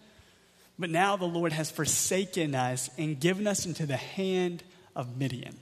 But 0.78 0.88
now 0.88 1.16
the 1.16 1.26
Lord 1.26 1.52
has 1.52 1.70
forsaken 1.70 2.54
us 2.54 2.88
and 2.96 3.20
given 3.20 3.46
us 3.46 3.66
into 3.66 3.84
the 3.84 3.98
hand 3.98 4.62
of 4.96 5.18
Midian. 5.18 5.58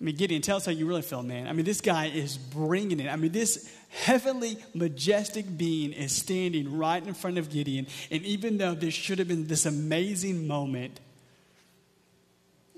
I 0.00 0.04
mean, 0.04 0.16
Gideon, 0.16 0.40
tell 0.40 0.56
us 0.56 0.64
how 0.64 0.72
you 0.72 0.86
really 0.86 1.02
feel, 1.02 1.22
man. 1.22 1.46
I 1.46 1.52
mean, 1.52 1.66
this 1.66 1.82
guy 1.82 2.06
is 2.06 2.38
bringing 2.38 3.00
it. 3.00 3.08
I 3.08 3.16
mean, 3.16 3.32
this 3.32 3.70
heavenly, 3.90 4.56
majestic 4.72 5.58
being 5.58 5.92
is 5.92 6.12
standing 6.12 6.78
right 6.78 7.06
in 7.06 7.12
front 7.12 7.36
of 7.36 7.50
Gideon. 7.50 7.86
And 8.10 8.22
even 8.22 8.56
though 8.56 8.74
this 8.74 8.94
should 8.94 9.18
have 9.18 9.28
been 9.28 9.46
this 9.46 9.66
amazing 9.66 10.46
moment, 10.46 11.00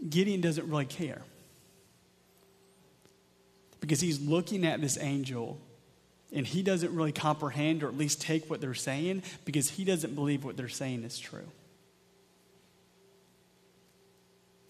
Gideon 0.08 0.40
doesn't 0.40 0.68
really 0.68 0.84
care. 0.84 1.22
Because 3.80 4.00
he's 4.00 4.20
looking 4.20 4.66
at 4.66 4.80
this 4.80 4.98
angel 4.98 5.60
and 6.32 6.44
he 6.44 6.62
doesn't 6.62 6.94
really 6.94 7.12
comprehend 7.12 7.84
or 7.84 7.88
at 7.88 7.96
least 7.96 8.20
take 8.20 8.50
what 8.50 8.60
they're 8.60 8.74
saying 8.74 9.22
because 9.44 9.68
he 9.68 9.84
doesn't 9.84 10.14
believe 10.16 10.44
what 10.44 10.56
they're 10.56 10.68
saying 10.68 11.04
is 11.04 11.18
true. 11.18 11.46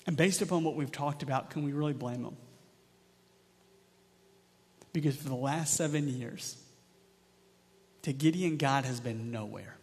And 0.07 0.17
based 0.17 0.43
upon 0.43 0.65
what 0.65 0.75
we've 0.75 0.91
talked 0.91 1.23
about, 1.23 1.51
can 1.51 1.65
we 1.65 1.73
really 1.73 1.93
blame 1.93 2.23
them? 2.23 2.37
Because 4.93 5.17
for 5.17 5.29
the 5.29 5.35
last 5.35 5.75
seven 5.75 6.09
years, 6.09 6.57
to 8.03 8.13
Gideon, 8.13 8.57
God 8.57 8.85
has 8.85 9.01
been 9.01 9.31
nowhere. 9.31 9.77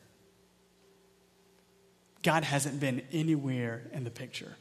God 2.22 2.44
hasn't 2.44 2.80
been 2.80 3.02
anywhere 3.12 3.84
in 3.94 4.04
the 4.04 4.12
picture. 4.12 4.56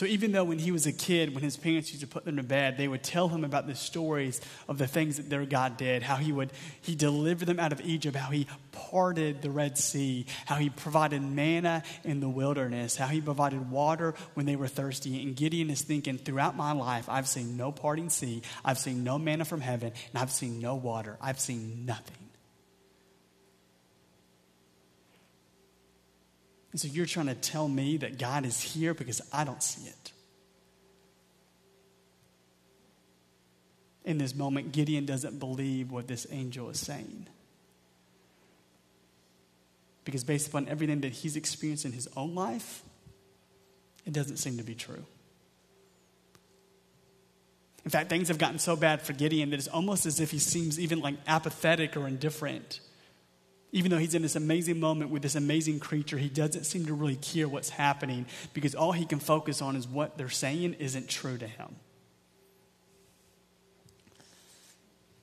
So 0.00 0.06
even 0.06 0.32
though 0.32 0.44
when 0.44 0.58
he 0.58 0.72
was 0.72 0.86
a 0.86 0.92
kid, 0.92 1.34
when 1.34 1.44
his 1.44 1.58
parents 1.58 1.90
used 1.90 2.00
to 2.00 2.06
put 2.06 2.24
them 2.24 2.38
to 2.38 2.42
bed, 2.42 2.78
they 2.78 2.88
would 2.88 3.02
tell 3.02 3.28
him 3.28 3.44
about 3.44 3.66
the 3.66 3.74
stories 3.74 4.40
of 4.66 4.78
the 4.78 4.86
things 4.86 5.18
that 5.18 5.28
their 5.28 5.44
God 5.44 5.76
did, 5.76 6.02
how 6.02 6.16
he 6.16 6.32
would 6.32 6.52
he 6.80 6.94
delivered 6.94 7.44
them 7.44 7.60
out 7.60 7.70
of 7.70 7.82
Egypt, 7.82 8.16
how 8.16 8.30
he 8.30 8.46
parted 8.72 9.42
the 9.42 9.50
Red 9.50 9.76
Sea, 9.76 10.24
how 10.46 10.54
he 10.56 10.70
provided 10.70 11.20
manna 11.20 11.82
in 12.02 12.20
the 12.20 12.30
wilderness, 12.30 12.96
how 12.96 13.08
he 13.08 13.20
provided 13.20 13.70
water 13.70 14.14
when 14.32 14.46
they 14.46 14.56
were 14.56 14.68
thirsty. 14.68 15.22
And 15.22 15.36
Gideon 15.36 15.68
is 15.68 15.82
thinking, 15.82 16.16
throughout 16.16 16.56
my 16.56 16.72
life, 16.72 17.06
I've 17.10 17.28
seen 17.28 17.58
no 17.58 17.70
parting 17.70 18.08
sea, 18.08 18.40
I've 18.64 18.78
seen 18.78 19.04
no 19.04 19.18
manna 19.18 19.44
from 19.44 19.60
heaven, 19.60 19.92
and 20.14 20.22
I've 20.22 20.32
seen 20.32 20.60
no 20.60 20.76
water. 20.76 21.18
I've 21.20 21.40
seen 21.40 21.84
nothing. 21.84 22.29
And 26.72 26.80
so 26.80 26.88
you're 26.88 27.06
trying 27.06 27.26
to 27.26 27.34
tell 27.34 27.68
me 27.68 27.96
that 27.98 28.18
God 28.18 28.46
is 28.46 28.60
here 28.60 28.94
because 28.94 29.20
I 29.32 29.44
don't 29.44 29.62
see 29.62 29.88
it. 29.88 30.12
In 34.04 34.18
this 34.18 34.34
moment, 34.34 34.72
Gideon 34.72 35.04
doesn't 35.04 35.38
believe 35.38 35.90
what 35.90 36.06
this 36.06 36.26
angel 36.30 36.70
is 36.70 36.78
saying. 36.78 37.26
Because 40.04 40.24
based 40.24 40.48
upon 40.48 40.68
everything 40.68 41.02
that 41.02 41.12
he's 41.12 41.36
experienced 41.36 41.84
in 41.84 41.92
his 41.92 42.08
own 42.16 42.34
life, 42.34 42.82
it 44.06 44.12
doesn't 44.12 44.38
seem 44.38 44.56
to 44.56 44.64
be 44.64 44.74
true. 44.74 45.04
In 47.84 47.90
fact, 47.90 48.08
things 48.08 48.28
have 48.28 48.38
gotten 48.38 48.58
so 48.58 48.76
bad 48.76 49.02
for 49.02 49.12
Gideon 49.12 49.50
that 49.50 49.56
it's 49.56 49.68
almost 49.68 50.06
as 50.06 50.20
if 50.20 50.30
he 50.30 50.38
seems 50.38 50.78
even 50.78 51.00
like 51.00 51.16
apathetic 51.26 51.96
or 51.96 52.06
indifferent 52.06 52.80
even 53.72 53.90
though 53.90 53.98
he's 53.98 54.14
in 54.14 54.22
this 54.22 54.36
amazing 54.36 54.80
moment 54.80 55.10
with 55.10 55.22
this 55.22 55.36
amazing 55.36 55.78
creature, 55.78 56.18
he 56.18 56.28
doesn't 56.28 56.64
seem 56.64 56.86
to 56.86 56.94
really 56.94 57.16
care 57.16 57.48
what's 57.48 57.70
happening 57.70 58.26
because 58.52 58.74
all 58.74 58.92
he 58.92 59.04
can 59.04 59.20
focus 59.20 59.62
on 59.62 59.76
is 59.76 59.86
what 59.86 60.18
they're 60.18 60.28
saying 60.28 60.74
isn't 60.74 61.08
true 61.08 61.38
to 61.38 61.46
him. 61.46 61.76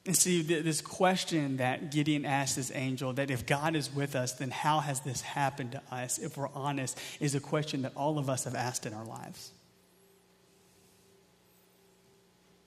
And 0.06 0.16
see, 0.16 0.42
this 0.42 0.80
question 0.80 1.58
that 1.58 1.92
Gideon 1.92 2.24
asked 2.24 2.56
this 2.56 2.72
angel 2.74 3.12
that 3.14 3.30
if 3.30 3.46
God 3.46 3.76
is 3.76 3.94
with 3.94 4.16
us, 4.16 4.32
then 4.32 4.52
how 4.52 4.80
has 4.80 5.02
this 5.02 5.20
happened 5.20 5.74
to 5.74 5.82
us? 5.92 6.18
If 6.18 6.38
we're 6.38 6.48
honest, 6.56 6.98
is 7.20 7.36
a 7.36 7.42
question 7.42 7.82
that 7.82 7.92
all 7.94 8.18
of 8.18 8.30
us 8.30 8.46
have 8.46 8.56
asked 8.56 8.86
in 8.86 8.94
our 8.94 9.04
lives. 9.04 9.52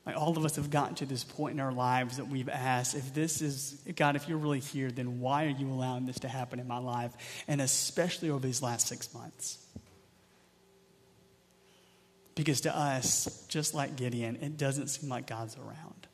Like 0.06 0.16
all 0.16 0.36
of 0.36 0.44
us 0.44 0.56
have 0.56 0.70
gotten 0.70 0.94
to 0.96 1.06
this 1.06 1.24
point 1.24 1.54
in 1.54 1.60
our 1.60 1.72
lives 1.72 2.16
that 2.16 2.28
we've 2.28 2.48
asked, 2.48 2.94
if 2.94 3.12
this 3.12 3.42
is, 3.42 3.80
God, 3.96 4.16
if 4.16 4.28
you're 4.28 4.38
really 4.38 4.60
here, 4.60 4.90
then 4.90 5.20
why 5.20 5.44
are 5.44 5.50
you 5.50 5.68
allowing 5.68 6.06
this 6.06 6.20
to 6.20 6.28
happen 6.28 6.58
in 6.58 6.66
my 6.66 6.78
life? 6.78 7.12
And 7.46 7.60
especially 7.60 8.30
over 8.30 8.46
these 8.46 8.62
last 8.62 8.88
six 8.88 9.12
months. 9.12 9.58
Because 12.34 12.62
to 12.62 12.74
us, 12.74 13.44
just 13.48 13.74
like 13.74 13.96
Gideon, 13.96 14.36
it 14.36 14.56
doesn't 14.56 14.88
seem 14.88 15.10
like 15.10 15.26
God's 15.26 15.56
around. 15.58 16.06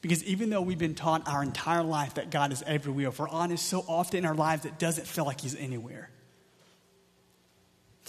Because 0.00 0.22
even 0.24 0.50
though 0.50 0.62
we've 0.62 0.78
been 0.78 0.94
taught 0.94 1.28
our 1.28 1.42
entire 1.42 1.82
life 1.82 2.14
that 2.14 2.30
God 2.30 2.52
is 2.52 2.62
everywhere, 2.66 3.08
if 3.08 3.18
we're 3.18 3.28
honest, 3.28 3.66
so 3.66 3.84
often 3.88 4.18
in 4.18 4.24
our 4.24 4.34
lives 4.34 4.64
it 4.64 4.78
doesn't 4.78 5.06
feel 5.06 5.24
like 5.24 5.40
He's 5.40 5.56
anywhere. 5.56 6.10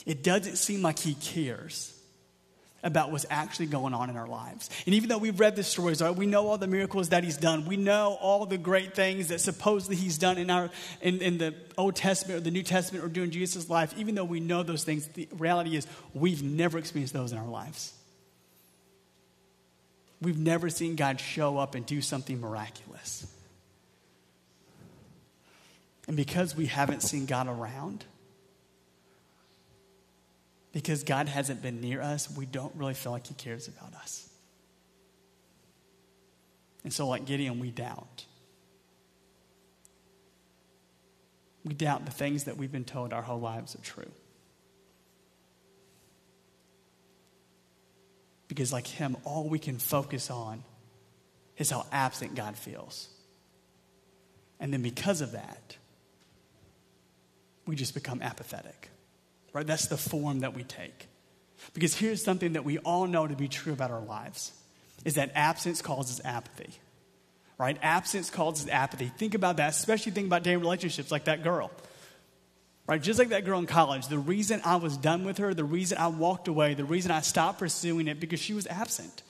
It 0.05 0.23
doesn't 0.23 0.57
seem 0.57 0.81
like 0.81 0.99
He 0.99 1.15
cares 1.15 1.92
about 2.83 3.11
what's 3.11 3.25
actually 3.29 3.67
going 3.67 3.93
on 3.93 4.09
in 4.09 4.17
our 4.17 4.27
lives. 4.27 4.69
And 4.85 4.93
even 4.93 5.09
though 5.09 5.17
we've 5.17 5.39
read 5.39 5.55
the 5.55 5.63
stories, 5.63 6.03
we 6.03 6.25
know 6.25 6.47
all 6.47 6.57
the 6.57 6.67
miracles 6.67 7.09
that 7.09 7.23
he's 7.23 7.37
done. 7.37 7.65
We 7.65 7.77
know 7.77 8.17
all 8.21 8.45
the 8.45 8.57
great 8.57 8.93
things 8.93 9.29
that 9.29 9.39
supposedly 9.39 9.95
he's 9.95 10.17
done 10.17 10.37
in, 10.37 10.49
our, 10.49 10.69
in, 11.01 11.21
in 11.21 11.37
the 11.37 11.55
Old 11.77 11.95
Testament 11.95 12.39
or 12.39 12.43
the 12.43 12.51
New 12.51 12.63
Testament 12.63 13.05
or 13.05 13.07
during 13.07 13.31
Jesus' 13.31 13.69
life. 13.69 13.93
Even 13.97 14.15
though 14.15 14.25
we 14.25 14.41
know 14.41 14.63
those 14.63 14.83
things, 14.83 15.07
the 15.07 15.27
reality 15.37 15.77
is 15.77 15.87
we've 16.13 16.43
never 16.43 16.77
experienced 16.77 17.13
those 17.13 17.31
in 17.31 17.37
our 17.37 17.47
lives. 17.47 17.93
We've 20.21 20.37
never 20.37 20.69
seen 20.69 20.95
God 20.95 21.19
show 21.19 21.57
up 21.57 21.75
and 21.75 21.85
do 21.85 22.01
something 22.01 22.39
miraculous. 22.39 23.27
And 26.07 26.17
because 26.17 26.55
we 26.55 26.65
haven't 26.65 27.01
seen 27.01 27.25
God 27.25 27.47
around, 27.47 28.03
because 30.73 31.03
God 31.03 31.29
hasn't 31.29 31.61
been 31.61 31.79
near 31.79 32.01
us, 32.01 32.29
we 32.35 32.45
don't 32.45 32.75
really 32.75 32.95
feel 32.95 33.13
like 33.13 33.27
He 33.27 33.35
cares 33.35 33.67
about 33.69 33.93
us. 33.93 34.27
And 36.83 36.91
so, 36.91 37.07
like 37.07 37.25
Gideon, 37.25 37.59
we 37.59 37.71
doubt. 37.71 38.25
We 41.63 41.73
doubt 41.73 42.05
the 42.05 42.11
things 42.11 42.43
that 42.43 42.57
we've 42.57 42.71
been 42.71 42.83
told 42.83 43.13
our 43.13 43.21
whole 43.21 43.39
lives 43.39 43.75
are 43.75 43.81
true. 43.81 44.11
Because, 48.49 48.73
like 48.73 48.85
him, 48.85 49.15
all 49.23 49.47
we 49.47 49.59
can 49.59 49.77
focus 49.77 50.29
on 50.29 50.63
is 51.57 51.69
how 51.69 51.85
absent 51.91 52.35
God 52.35 52.57
feels. 52.57 53.07
And 54.59 54.73
then, 54.73 54.81
because 54.81 55.21
of 55.21 55.31
that, 55.31 55.77
we 57.65 57.75
just 57.75 57.93
become 57.93 58.21
apathetic. 58.21 58.89
Right? 59.53 59.65
That's 59.65 59.87
the 59.87 59.97
form 59.97 60.39
that 60.39 60.55
we 60.55 60.63
take. 60.63 61.07
Because 61.73 61.95
here's 61.95 62.23
something 62.23 62.53
that 62.53 62.65
we 62.65 62.79
all 62.79 63.07
know 63.07 63.27
to 63.27 63.35
be 63.35 63.47
true 63.47 63.73
about 63.73 63.91
our 63.91 64.01
lives 64.01 64.51
is 65.05 65.15
that 65.15 65.31
absence 65.35 65.81
causes 65.81 66.19
apathy. 66.25 66.71
Right? 67.57 67.77
Absence 67.81 68.29
causes 68.29 68.67
apathy. 68.67 69.11
Think 69.17 69.35
about 69.35 69.57
that, 69.57 69.69
especially 69.69 70.11
think 70.11 70.27
about 70.27 70.43
dating 70.43 70.59
relationships 70.59 71.11
like 71.11 71.25
that 71.25 71.43
girl. 71.43 71.71
Right? 72.87 73.01
Just 73.01 73.17
like 73.17 73.29
that 73.29 73.45
girl 73.45 73.59
in 73.59 73.65
college, 73.65 74.07
the 74.07 74.17
reason 74.17 74.59
I 74.65 74.75
was 74.75 74.97
done 74.97 75.23
with 75.23 75.37
her, 75.37 75.53
the 75.53 75.63
reason 75.63 75.97
I 75.97 76.07
walked 76.07 76.47
away, 76.47 76.73
the 76.73 76.83
reason 76.83 77.11
I 77.11 77.21
stopped 77.21 77.59
pursuing 77.59 78.07
it, 78.07 78.19
because 78.19 78.41
she 78.41 78.53
was 78.53 78.67
absent. 78.67 79.23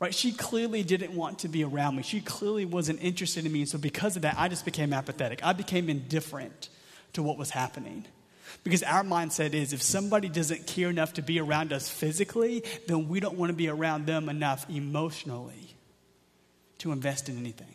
Right? 0.00 0.14
She 0.14 0.32
clearly 0.32 0.82
didn't 0.82 1.12
want 1.14 1.40
to 1.40 1.48
be 1.48 1.64
around 1.64 1.96
me. 1.96 2.02
She 2.02 2.20
clearly 2.20 2.64
wasn't 2.64 3.02
interested 3.02 3.46
in 3.46 3.52
me. 3.52 3.60
And 3.60 3.68
so, 3.68 3.78
because 3.78 4.16
of 4.16 4.22
that, 4.22 4.36
I 4.38 4.48
just 4.48 4.64
became 4.64 4.92
apathetic. 4.92 5.44
I 5.44 5.54
became 5.54 5.88
indifferent 5.88 6.68
to 7.14 7.22
what 7.22 7.38
was 7.38 7.50
happening. 7.50 8.04
Because 8.64 8.82
our 8.82 9.02
mindset 9.02 9.54
is 9.54 9.72
if 9.72 9.82
somebody 9.82 10.28
doesn't 10.28 10.66
care 10.66 10.90
enough 10.90 11.14
to 11.14 11.22
be 11.22 11.40
around 11.40 11.72
us 11.72 11.88
physically, 11.88 12.64
then 12.86 13.08
we 13.08 13.20
don't 13.20 13.36
want 13.36 13.50
to 13.50 13.56
be 13.56 13.68
around 13.68 14.06
them 14.06 14.28
enough 14.28 14.68
emotionally 14.68 15.74
to 16.78 16.92
invest 16.92 17.28
in 17.28 17.38
anything. 17.38 17.74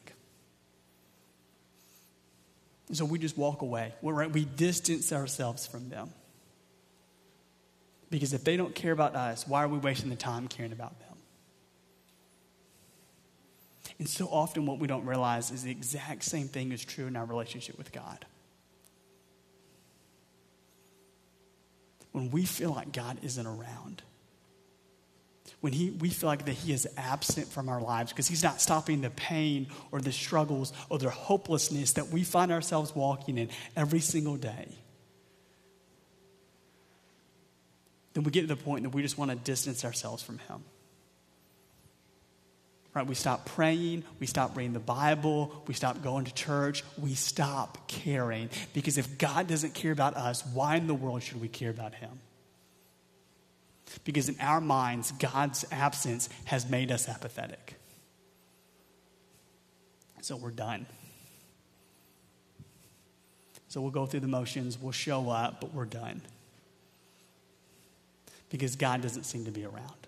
And 2.87 2.97
so 2.97 3.05
we 3.05 3.17
just 3.19 3.37
walk 3.37 3.61
away. 3.61 3.93
We're, 4.01 4.27
we 4.27 4.45
distance 4.45 5.11
ourselves 5.11 5.65
from 5.65 5.89
them. 5.89 6.11
Because 8.09 8.33
if 8.33 8.43
they 8.43 8.57
don't 8.57 8.75
care 8.75 8.91
about 8.91 9.15
us, 9.15 9.47
why 9.47 9.63
are 9.63 9.67
we 9.67 9.79
wasting 9.79 10.11
the 10.11 10.15
time 10.15 10.47
caring 10.47 10.71
about 10.71 10.99
them? 10.99 11.17
And 13.97 14.07
so 14.07 14.27
often, 14.27 14.65
what 14.65 14.79
we 14.79 14.87
don't 14.87 15.05
realize 15.05 15.49
is 15.49 15.63
the 15.63 15.71
exact 15.71 16.23
same 16.23 16.47
thing 16.47 16.71
is 16.71 16.83
true 16.83 17.07
in 17.07 17.15
our 17.15 17.25
relationship 17.25 17.77
with 17.77 17.91
God. 17.91 18.25
When 22.13 22.31
we 22.31 22.45
feel 22.45 22.71
like 22.71 22.93
God 22.93 23.17
isn't 23.23 23.45
around, 23.45 24.01
when 25.59 25.73
he, 25.73 25.91
we 25.91 26.09
feel 26.09 26.29
like 26.29 26.45
that 26.45 26.53
he 26.53 26.73
is 26.73 26.87
absent 26.97 27.47
from 27.47 27.69
our 27.69 27.81
lives 27.81 28.11
because 28.11 28.27
he's 28.27 28.43
not 28.43 28.61
stopping 28.61 29.01
the 29.01 29.09
pain 29.09 29.67
or 29.91 30.01
the 30.01 30.11
struggles 30.11 30.73
or 30.89 30.99
the 30.99 31.09
hopelessness 31.09 31.93
that 31.93 32.09
we 32.09 32.23
find 32.23 32.51
ourselves 32.51 32.95
walking 32.95 33.37
in 33.37 33.49
every 33.75 33.99
single 33.99 34.35
day 34.35 34.67
then 38.13 38.23
we 38.23 38.31
get 38.31 38.41
to 38.41 38.47
the 38.47 38.55
point 38.55 38.83
that 38.83 38.89
we 38.89 39.01
just 39.01 39.17
want 39.17 39.31
to 39.31 39.37
distance 39.37 39.85
ourselves 39.85 40.21
from 40.21 40.37
him 40.39 40.63
right 42.93 43.07
we 43.07 43.15
stop 43.15 43.45
praying 43.45 44.03
we 44.19 44.27
stop 44.27 44.55
reading 44.55 44.73
the 44.73 44.79
bible 44.79 45.63
we 45.67 45.73
stop 45.73 46.01
going 46.03 46.25
to 46.25 46.33
church 46.33 46.83
we 47.01 47.13
stop 47.13 47.87
caring 47.87 48.49
because 48.73 48.97
if 48.97 49.17
god 49.17 49.47
doesn't 49.47 49.73
care 49.73 49.91
about 49.91 50.15
us 50.15 50.45
why 50.53 50.75
in 50.75 50.87
the 50.87 50.93
world 50.93 51.21
should 51.21 51.41
we 51.41 51.47
care 51.47 51.69
about 51.69 51.93
him 51.95 52.19
because 54.03 54.29
in 54.29 54.35
our 54.39 54.61
minds, 54.61 55.11
God's 55.13 55.65
absence 55.71 56.29
has 56.45 56.69
made 56.69 56.91
us 56.91 57.07
apathetic. 57.07 57.75
So 60.21 60.35
we're 60.35 60.51
done. 60.51 60.85
So 63.67 63.81
we'll 63.81 63.91
go 63.91 64.05
through 64.05 64.21
the 64.21 64.27
motions, 64.27 64.79
we'll 64.79 64.91
show 64.91 65.29
up, 65.29 65.59
but 65.59 65.73
we're 65.73 65.85
done. 65.85 66.21
Because 68.49 68.75
God 68.75 69.01
doesn't 69.01 69.23
seem 69.23 69.45
to 69.45 69.51
be 69.51 69.65
around. 69.65 70.02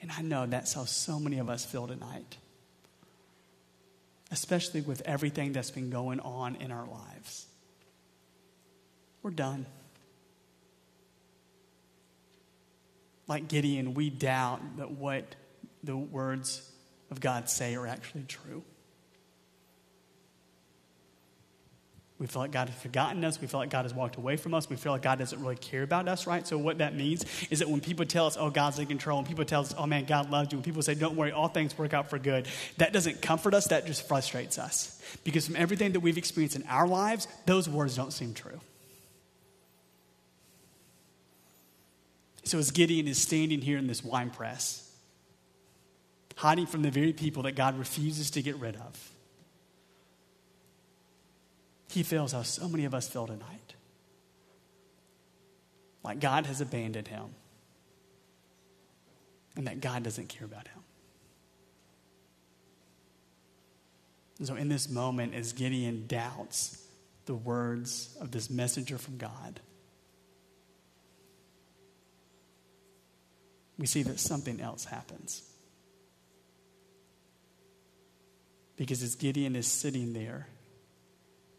And 0.00 0.10
I 0.12 0.22
know 0.22 0.46
that's 0.46 0.74
how 0.74 0.84
so 0.84 1.18
many 1.18 1.38
of 1.38 1.48
us 1.48 1.64
feel 1.64 1.86
tonight, 1.86 2.36
especially 4.30 4.80
with 4.82 5.02
everything 5.02 5.52
that's 5.52 5.70
been 5.70 5.90
going 5.90 6.20
on 6.20 6.56
in 6.56 6.70
our 6.70 6.86
lives. 6.86 7.46
We're 9.22 9.30
done. 9.30 9.66
like 13.28 13.48
Gideon, 13.48 13.94
we 13.94 14.10
doubt 14.10 14.60
that 14.78 14.92
what 14.92 15.34
the 15.82 15.96
words 15.96 16.70
of 17.10 17.20
God 17.20 17.48
say 17.48 17.74
are 17.74 17.86
actually 17.86 18.24
true. 18.24 18.62
We 22.18 22.26
feel 22.26 22.40
like 22.40 22.50
God 22.50 22.70
has 22.70 22.80
forgotten 22.80 23.22
us. 23.26 23.38
We 23.40 23.46
feel 23.46 23.60
like 23.60 23.68
God 23.68 23.84
has 23.84 23.92
walked 23.92 24.16
away 24.16 24.36
from 24.36 24.54
us. 24.54 24.70
We 24.70 24.76
feel 24.76 24.92
like 24.92 25.02
God 25.02 25.18
doesn't 25.18 25.38
really 25.38 25.56
care 25.56 25.82
about 25.82 26.08
us, 26.08 26.26
right? 26.26 26.46
So, 26.46 26.56
what 26.56 26.78
that 26.78 26.94
means 26.94 27.26
is 27.50 27.58
that 27.58 27.68
when 27.68 27.82
people 27.82 28.06
tell 28.06 28.26
us, 28.26 28.38
oh, 28.40 28.48
God's 28.48 28.78
in 28.78 28.86
control, 28.86 29.18
when 29.18 29.26
people 29.26 29.44
tell 29.44 29.60
us, 29.60 29.74
oh, 29.76 29.86
man, 29.86 30.06
God 30.06 30.30
loves 30.30 30.50
you, 30.50 30.56
when 30.56 30.64
people 30.64 30.80
say, 30.80 30.94
don't 30.94 31.14
worry, 31.14 31.32
all 31.32 31.48
things 31.48 31.76
work 31.76 31.92
out 31.92 32.08
for 32.08 32.18
good, 32.18 32.48
that 32.78 32.94
doesn't 32.94 33.20
comfort 33.20 33.52
us. 33.52 33.66
That 33.66 33.84
just 33.84 34.08
frustrates 34.08 34.58
us. 34.58 35.02
Because 35.24 35.46
from 35.46 35.56
everything 35.56 35.92
that 35.92 36.00
we've 36.00 36.16
experienced 36.16 36.56
in 36.56 36.62
our 36.68 36.88
lives, 36.88 37.28
those 37.44 37.68
words 37.68 37.96
don't 37.96 38.12
seem 38.12 38.32
true. 38.32 38.60
So 42.44 42.58
as 42.58 42.70
Gideon 42.70 43.08
is 43.08 43.20
standing 43.20 43.60
here 43.60 43.76
in 43.76 43.88
this 43.88 44.02
wine 44.02 44.30
press, 44.30 44.90
hiding 46.36 46.66
from 46.66 46.80
the 46.80 46.90
very 46.90 47.12
people 47.12 47.42
that 47.42 47.52
God 47.52 47.78
refuses 47.78 48.30
to 48.30 48.42
get 48.42 48.56
rid 48.56 48.76
of, 48.76 49.12
he 51.90 52.02
feels 52.02 52.32
how 52.32 52.42
so 52.42 52.68
many 52.68 52.84
of 52.84 52.94
us 52.94 53.08
feel 53.08 53.26
tonight. 53.26 53.74
Like 56.02 56.20
God 56.20 56.46
has 56.46 56.60
abandoned 56.60 57.08
him 57.08 57.34
and 59.56 59.66
that 59.66 59.80
God 59.80 60.02
doesn't 60.02 60.28
care 60.28 60.44
about 60.44 60.68
him. 60.68 60.82
And 64.38 64.46
so, 64.46 64.54
in 64.54 64.68
this 64.68 64.88
moment, 64.88 65.34
as 65.34 65.52
Gideon 65.54 66.06
doubts 66.06 66.82
the 67.24 67.34
words 67.34 68.16
of 68.20 68.30
this 68.30 68.50
messenger 68.50 68.98
from 68.98 69.16
God, 69.16 69.60
we 73.78 73.86
see 73.86 74.02
that 74.02 74.20
something 74.20 74.60
else 74.60 74.84
happens. 74.84 75.42
Because 78.76 79.02
as 79.02 79.14
Gideon 79.14 79.56
is 79.56 79.66
sitting 79.66 80.12
there, 80.12 80.48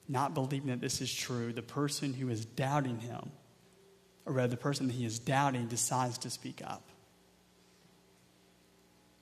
not 0.07 0.33
believing 0.33 0.69
that 0.69 0.81
this 0.81 1.01
is 1.01 1.13
true, 1.13 1.51
the 1.53 1.61
person 1.61 2.13
who 2.13 2.29
is 2.29 2.45
doubting 2.45 2.99
him, 2.99 3.31
or 4.25 4.33
rather, 4.33 4.49
the 4.49 4.57
person 4.57 4.87
that 4.87 4.93
he 4.93 5.05
is 5.05 5.19
doubting, 5.19 5.67
decides 5.67 6.17
to 6.19 6.29
speak 6.29 6.61
up. 6.65 6.83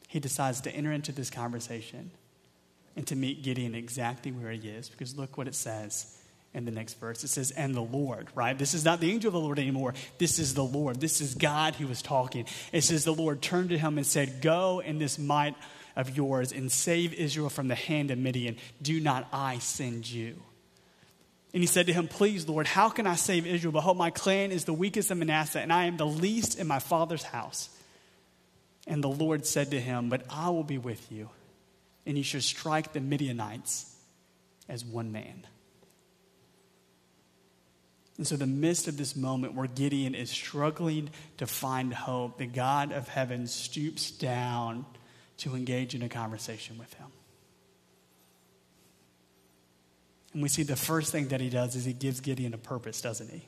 He 0.08 0.20
decides 0.20 0.62
to 0.62 0.72
enter 0.72 0.92
into 0.92 1.12
this 1.12 1.30
conversation 1.30 2.12
and 2.96 3.06
to 3.08 3.16
meet 3.16 3.44
Gideon 3.44 3.76
exactly 3.76 4.32
where 4.32 4.52
he 4.52 4.68
is, 4.70 4.90
because 4.90 5.18
look 5.18 5.38
what 5.38 5.48
it 5.48 5.56
says 5.56 6.18
in 6.54 6.64
the 6.64 6.72
next 6.72 7.00
verse. 7.00 7.24
It 7.24 7.28
says, 7.28 7.52
and 7.52 7.76
the 7.76 7.82
Lord, 7.82 8.30
right? 8.34 8.58
This 8.58 8.74
is 8.74 8.86
not 8.86 9.02
the 9.02 9.12
angel 9.12 9.28
of 9.28 9.34
the 9.34 9.40
Lord 9.40 9.60
anymore. 9.60 9.94
This 10.18 10.40
is 10.40 10.54
the 10.54 10.64
Lord. 10.64 11.02
This 11.02 11.20
is 11.20 11.36
God 11.36 11.76
who 11.76 11.90
is 11.90 12.02
talking. 12.02 12.46
It 12.72 12.82
says, 12.82 13.04
the 13.04 13.14
Lord 13.14 13.42
turned 13.42 13.70
to 13.70 13.78
him 13.78 13.98
and 13.98 14.08
said, 14.08 14.42
Go 14.42 14.80
in 14.80 14.98
this 14.98 15.20
might 15.20 15.56
of 15.96 16.16
yours 16.16 16.54
and 16.54 16.72
save 16.72 17.14
Israel 17.14 17.50
from 17.50 17.68
the 17.68 17.76
hand 17.76 18.10
of 18.10 18.18
Midian. 18.18 18.56
Do 18.82 19.00
not 19.00 19.28
I 19.34 19.60
send 19.60 20.10
you? 20.10 20.42
And 21.56 21.64
he 21.64 21.68
said 21.68 21.88
to 21.88 21.94
him, 21.94 22.10
Please, 22.10 22.50
Lord, 22.50 22.68
how 22.68 22.90
can 22.90 23.08
I 23.08 23.16
save 23.16 23.48
Israel? 23.48 23.72
Behold, 23.72 23.96
my 23.96 24.10
clan 24.10 24.52
is 24.52 24.66
the 24.66 24.74
weakest 24.74 25.10
in 25.10 25.20
Manasseh, 25.20 25.62
and 25.62 25.72
I 25.72 25.86
am 25.86 25.96
the 25.96 26.06
least 26.06 26.60
in 26.60 26.68
my 26.68 26.80
father's 26.80 27.24
house. 27.24 27.70
And 28.86 29.02
the 29.02 29.08
Lord 29.08 29.46
said 29.46 29.72
to 29.72 29.80
him, 29.80 30.10
But 30.10 30.24
I 30.30 30.50
will 30.50 30.66
be 30.66 30.78
with 30.78 31.10
you, 31.14 31.30
and 32.06 32.18
you 32.18 32.26
shall 32.26 32.42
strike 32.42 32.92
the 32.92 33.00
Midianites 33.00 33.96
as 34.68 34.84
one 34.84 35.14
man. 35.14 35.48
And 38.18 38.28
so, 38.28 38.36
the 38.36 38.46
midst 38.46 38.90
of 38.90 38.98
this 38.98 39.16
moment 39.16 39.54
where 39.54 39.68
Gideon 39.68 40.14
is 40.14 40.30
struggling 40.30 41.10
to 41.38 41.48
find 41.48 41.94
hope, 41.94 42.38
the 42.38 42.48
God 42.48 42.92
of 42.92 43.08
heaven 43.08 43.48
stoops 43.48 44.12
down 44.12 44.86
to 45.38 45.56
engage 45.56 45.96
in 45.96 46.02
a 46.02 46.10
conversation 46.10 46.78
with 46.78 46.94
him. 46.96 47.08
And 50.36 50.44
we 50.44 50.50
see 50.50 50.64
the 50.64 50.76
first 50.76 51.14
thing 51.14 51.30
that 51.30 51.40
he 51.40 51.50
does 51.50 51.78
is 51.78 51.86
he 51.86 51.94
gives 51.94 52.20
Gideon 52.20 52.54
a 52.54 52.58
purpose, 52.58 53.00
doesn't 53.00 53.32
he? 53.32 53.48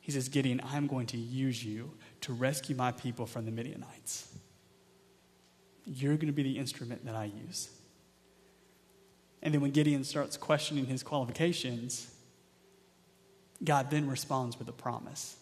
He 0.00 0.12
says, 0.12 0.30
Gideon, 0.30 0.62
I'm 0.64 0.86
going 0.86 1.04
to 1.08 1.18
use 1.18 1.62
you 1.62 1.92
to 2.22 2.32
rescue 2.32 2.74
my 2.74 2.90
people 2.90 3.26
from 3.26 3.44
the 3.44 3.50
Midianites. 3.50 4.26
You're 5.84 6.14
going 6.14 6.28
to 6.28 6.32
be 6.32 6.42
the 6.42 6.56
instrument 6.56 7.04
that 7.04 7.14
I 7.14 7.24
use. 7.24 7.68
And 9.42 9.52
then 9.52 9.60
when 9.60 9.72
Gideon 9.72 10.04
starts 10.04 10.38
questioning 10.38 10.86
his 10.86 11.02
qualifications, 11.02 12.10
God 13.62 13.90
then 13.90 14.08
responds 14.08 14.58
with 14.58 14.70
a 14.70 14.72
promise. 14.72 15.36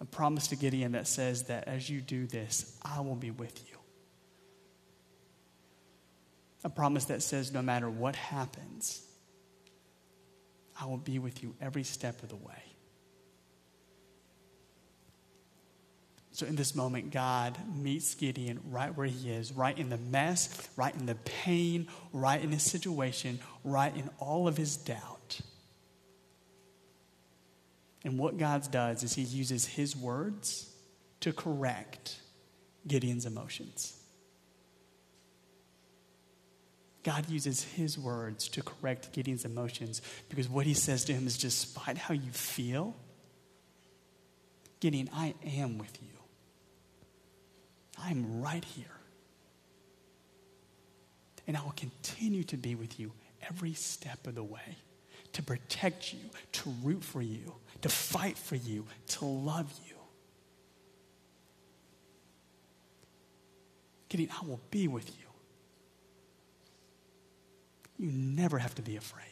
A 0.00 0.04
promise 0.04 0.46
to 0.46 0.54
Gideon 0.54 0.92
that 0.92 1.08
says 1.08 1.42
that 1.46 1.66
as 1.66 1.90
you 1.90 2.00
do 2.00 2.28
this, 2.28 2.78
I 2.84 3.00
will 3.00 3.16
be 3.16 3.32
with 3.32 3.68
you. 3.68 3.75
A 6.66 6.68
promise 6.68 7.04
that 7.04 7.22
says 7.22 7.52
no 7.52 7.62
matter 7.62 7.88
what 7.88 8.16
happens, 8.16 9.00
I 10.80 10.86
will 10.86 10.96
be 10.96 11.20
with 11.20 11.40
you 11.40 11.54
every 11.60 11.84
step 11.84 12.24
of 12.24 12.28
the 12.28 12.34
way. 12.34 12.60
So 16.32 16.44
in 16.44 16.56
this 16.56 16.74
moment, 16.74 17.12
God 17.12 17.56
meets 17.72 18.16
Gideon 18.16 18.58
right 18.68 18.94
where 18.96 19.06
he 19.06 19.30
is, 19.30 19.52
right 19.52 19.78
in 19.78 19.90
the 19.90 19.96
mess, 19.96 20.68
right 20.74 20.92
in 20.92 21.06
the 21.06 21.14
pain, 21.14 21.86
right 22.12 22.42
in 22.42 22.50
his 22.50 22.64
situation, 22.64 23.38
right 23.62 23.96
in 23.96 24.10
all 24.18 24.48
of 24.48 24.56
his 24.56 24.76
doubt. 24.76 25.38
And 28.04 28.18
what 28.18 28.38
God 28.38 28.68
does 28.72 29.04
is 29.04 29.14
he 29.14 29.22
uses 29.22 29.66
his 29.66 29.96
words 29.96 30.74
to 31.20 31.32
correct 31.32 32.18
Gideon's 32.88 33.24
emotions. 33.24 34.02
God 37.06 37.30
uses 37.30 37.62
his 37.62 37.96
words 37.96 38.48
to 38.48 38.64
correct 38.64 39.12
Gideon's 39.12 39.44
emotions 39.44 40.02
because 40.28 40.48
what 40.48 40.66
he 40.66 40.74
says 40.74 41.04
to 41.04 41.12
him 41.12 41.28
is 41.28 41.38
despite 41.38 41.96
how 41.96 42.14
you 42.14 42.32
feel, 42.32 42.96
Gideon, 44.80 45.08
I 45.14 45.34
am 45.56 45.78
with 45.78 45.96
you. 46.02 46.18
I'm 48.02 48.42
right 48.42 48.64
here. 48.64 48.86
And 51.46 51.56
I 51.56 51.62
will 51.62 51.74
continue 51.76 52.42
to 52.42 52.56
be 52.56 52.74
with 52.74 52.98
you 52.98 53.12
every 53.48 53.74
step 53.74 54.26
of 54.26 54.34
the 54.34 54.42
way 54.42 54.76
to 55.34 55.44
protect 55.44 56.12
you, 56.12 56.18
to 56.50 56.74
root 56.82 57.04
for 57.04 57.22
you, 57.22 57.54
to 57.82 57.88
fight 57.88 58.36
for 58.36 58.56
you, 58.56 58.84
to 59.10 59.24
love 59.24 59.72
you. 59.86 59.94
Gideon, 64.08 64.30
I 64.42 64.44
will 64.44 64.60
be 64.72 64.88
with 64.88 65.08
you. 65.20 65.25
You 67.98 68.10
never 68.12 68.58
have 68.58 68.74
to 68.76 68.82
be 68.82 68.96
afraid. 68.96 69.24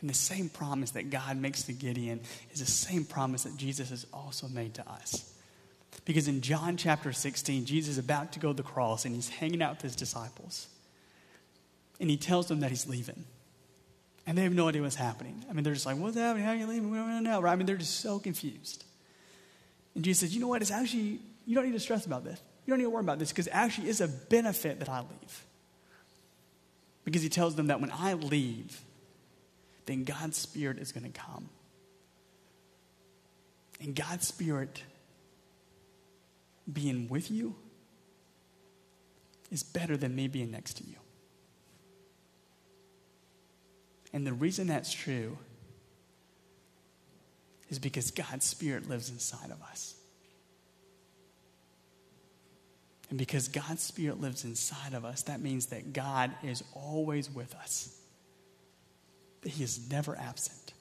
And 0.00 0.08
the 0.08 0.14
same 0.14 0.48
promise 0.48 0.92
that 0.92 1.10
God 1.10 1.36
makes 1.36 1.64
to 1.64 1.72
Gideon 1.72 2.20
is 2.52 2.60
the 2.60 2.66
same 2.66 3.04
promise 3.04 3.42
that 3.42 3.56
Jesus 3.56 3.90
has 3.90 4.06
also 4.12 4.46
made 4.48 4.74
to 4.74 4.88
us. 4.88 5.32
Because 6.04 6.28
in 6.28 6.40
John 6.40 6.76
chapter 6.76 7.12
16, 7.12 7.64
Jesus 7.64 7.92
is 7.92 7.98
about 7.98 8.32
to 8.32 8.38
go 8.38 8.48
to 8.48 8.54
the 8.54 8.62
cross 8.62 9.04
and 9.04 9.14
he's 9.14 9.28
hanging 9.28 9.60
out 9.60 9.72
with 9.72 9.82
his 9.82 9.96
disciples. 9.96 10.68
And 12.00 12.08
he 12.08 12.16
tells 12.16 12.46
them 12.46 12.60
that 12.60 12.70
he's 12.70 12.86
leaving. 12.86 13.24
And 14.26 14.38
they 14.38 14.42
have 14.42 14.54
no 14.54 14.68
idea 14.68 14.82
what's 14.82 14.94
happening. 14.94 15.44
I 15.50 15.52
mean, 15.52 15.64
they're 15.64 15.74
just 15.74 15.86
like, 15.86 15.96
what's 15.96 16.16
happening? 16.16 16.44
How 16.44 16.52
are 16.52 16.56
you 16.56 16.66
leaving? 16.66 16.90
We 16.90 16.98
don't 16.98 17.24
know. 17.24 17.40
Right? 17.40 17.52
I 17.52 17.56
mean, 17.56 17.66
they're 17.66 17.76
just 17.76 18.00
so 18.00 18.18
confused. 18.18 18.84
And 19.94 20.04
Jesus 20.04 20.20
says, 20.20 20.34
you 20.34 20.40
know 20.40 20.48
what? 20.48 20.62
It's 20.62 20.70
actually, 20.70 21.18
you 21.44 21.54
don't 21.56 21.64
need 21.64 21.72
to 21.72 21.80
stress 21.80 22.06
about 22.06 22.24
this. 22.24 22.40
You 22.68 22.72
don't 22.72 22.80
need 22.80 22.84
to 22.84 22.90
worry 22.90 23.00
about 23.00 23.18
this 23.18 23.30
because 23.30 23.48
actually 23.50 23.88
it's 23.88 24.02
a 24.02 24.08
benefit 24.08 24.80
that 24.80 24.90
I 24.90 24.98
leave. 24.98 25.46
Because 27.02 27.22
he 27.22 27.30
tells 27.30 27.54
them 27.54 27.68
that 27.68 27.80
when 27.80 27.90
I 27.90 28.12
leave, 28.12 28.78
then 29.86 30.04
God's 30.04 30.36
Spirit 30.36 30.76
is 30.76 30.92
going 30.92 31.10
to 31.10 31.18
come. 31.18 31.48
And 33.80 33.96
God's 33.96 34.28
Spirit 34.28 34.82
being 36.70 37.08
with 37.08 37.30
you 37.30 37.54
is 39.50 39.62
better 39.62 39.96
than 39.96 40.14
me 40.14 40.28
being 40.28 40.50
next 40.50 40.74
to 40.74 40.84
you. 40.84 40.96
And 44.12 44.26
the 44.26 44.34
reason 44.34 44.66
that's 44.66 44.92
true 44.92 45.38
is 47.70 47.78
because 47.78 48.10
God's 48.10 48.44
Spirit 48.44 48.90
lives 48.90 49.08
inside 49.08 49.50
of 49.50 49.62
us. 49.62 49.97
And 53.10 53.18
because 53.18 53.48
God's 53.48 53.82
Spirit 53.82 54.20
lives 54.20 54.44
inside 54.44 54.92
of 54.92 55.04
us, 55.04 55.22
that 55.22 55.40
means 55.40 55.66
that 55.66 55.92
God 55.92 56.30
is 56.42 56.62
always 56.74 57.30
with 57.30 57.54
us 57.54 57.98
that 59.42 59.50
He 59.50 59.64
is 59.64 59.90
never 59.90 60.16
absent. 60.18 60.72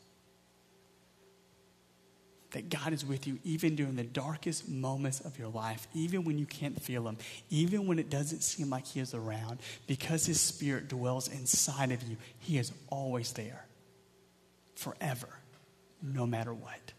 That 2.51 2.69
God 2.69 2.93
is 2.93 3.05
with 3.05 3.27
you 3.27 3.39
even 3.43 3.75
during 3.75 3.95
the 3.95 4.03
darkest 4.03 4.69
moments 4.69 5.19
of 5.19 5.37
your 5.37 5.49
life, 5.49 5.87
even 5.93 6.23
when 6.23 6.37
you 6.37 6.45
can't 6.45 6.81
feel 6.81 7.07
Him, 7.07 7.17
even 7.49 7.87
when 7.87 7.99
it 7.99 8.09
doesn't 8.09 8.41
seem 8.41 8.69
like 8.69 8.85
He 8.85 8.99
is 8.99 9.13
around, 9.13 9.59
because 9.85 10.25
His 10.25 10.39
Spirit 10.39 10.87
dwells 10.87 11.27
inside 11.27 11.91
of 11.91 12.01
you, 12.03 12.17
He 12.39 12.57
is 12.57 12.71
always 12.89 13.33
there, 13.33 13.65
forever, 14.75 15.29
no 16.01 16.25
matter 16.25 16.53
what. 16.53 16.93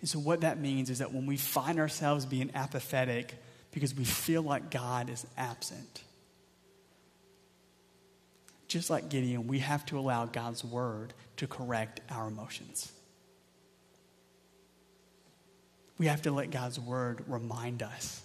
And 0.00 0.08
so, 0.08 0.18
what 0.18 0.42
that 0.42 0.60
means 0.60 0.90
is 0.90 0.98
that 0.98 1.12
when 1.12 1.26
we 1.26 1.36
find 1.36 1.78
ourselves 1.78 2.24
being 2.24 2.50
apathetic 2.54 3.34
because 3.72 3.94
we 3.94 4.04
feel 4.04 4.42
like 4.42 4.70
God 4.70 5.10
is 5.10 5.26
absent, 5.36 6.02
just 8.68 8.90
like 8.90 9.08
Gideon, 9.08 9.46
we 9.46 9.58
have 9.60 9.84
to 9.86 9.98
allow 9.98 10.26
God's 10.26 10.62
word 10.64 11.14
to 11.38 11.46
correct 11.46 12.00
our 12.10 12.28
emotions. 12.28 12.92
We 15.98 16.06
have 16.06 16.22
to 16.22 16.30
let 16.30 16.50
God's 16.50 16.78
word 16.78 17.24
remind 17.26 17.82
us 17.82 18.22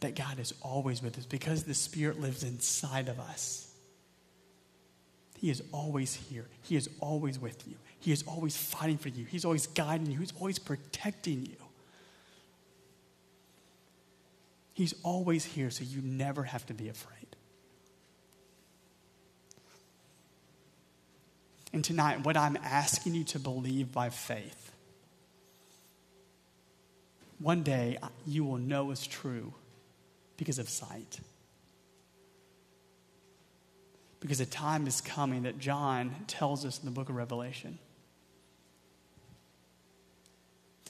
that 0.00 0.14
God 0.14 0.38
is 0.38 0.54
always 0.62 1.02
with 1.02 1.18
us 1.18 1.26
because 1.26 1.64
the 1.64 1.74
Spirit 1.74 2.20
lives 2.20 2.44
inside 2.44 3.08
of 3.08 3.18
us. 3.20 3.70
He 5.36 5.50
is 5.50 5.62
always 5.72 6.14
here. 6.14 6.46
He 6.62 6.76
is 6.76 6.88
always 7.00 7.38
with 7.38 7.66
you. 7.66 7.74
He 8.00 8.12
is 8.12 8.22
always 8.26 8.56
fighting 8.56 8.98
for 8.98 9.08
you. 9.08 9.24
He's 9.24 9.44
always 9.44 9.66
guiding 9.66 10.10
you. 10.10 10.18
He's 10.18 10.32
always 10.38 10.58
protecting 10.58 11.44
you. 11.44 11.56
He's 14.72 14.94
always 15.02 15.44
here, 15.44 15.70
so 15.70 15.82
you 15.82 16.00
never 16.02 16.44
have 16.44 16.64
to 16.66 16.74
be 16.74 16.88
afraid. 16.88 17.14
And 21.72 21.84
tonight, 21.84 22.24
what 22.24 22.36
I'm 22.36 22.56
asking 22.62 23.14
you 23.14 23.24
to 23.24 23.40
believe 23.40 23.92
by 23.92 24.10
faith, 24.10 24.70
one 27.40 27.62
day 27.62 27.98
uh, 28.00 28.08
you 28.26 28.44
will 28.44 28.58
know 28.58 28.90
is 28.92 29.06
true 29.06 29.52
because 30.36 30.58
of 30.58 30.68
sight. 30.68 31.18
Because 34.20 34.40
a 34.40 34.46
time 34.46 34.86
is 34.86 35.00
coming 35.00 35.42
that 35.42 35.58
John 35.58 36.14
tells 36.26 36.64
us 36.64 36.78
in 36.78 36.84
the 36.84 36.90
book 36.90 37.08
of 37.08 37.16
Revelation 37.16 37.78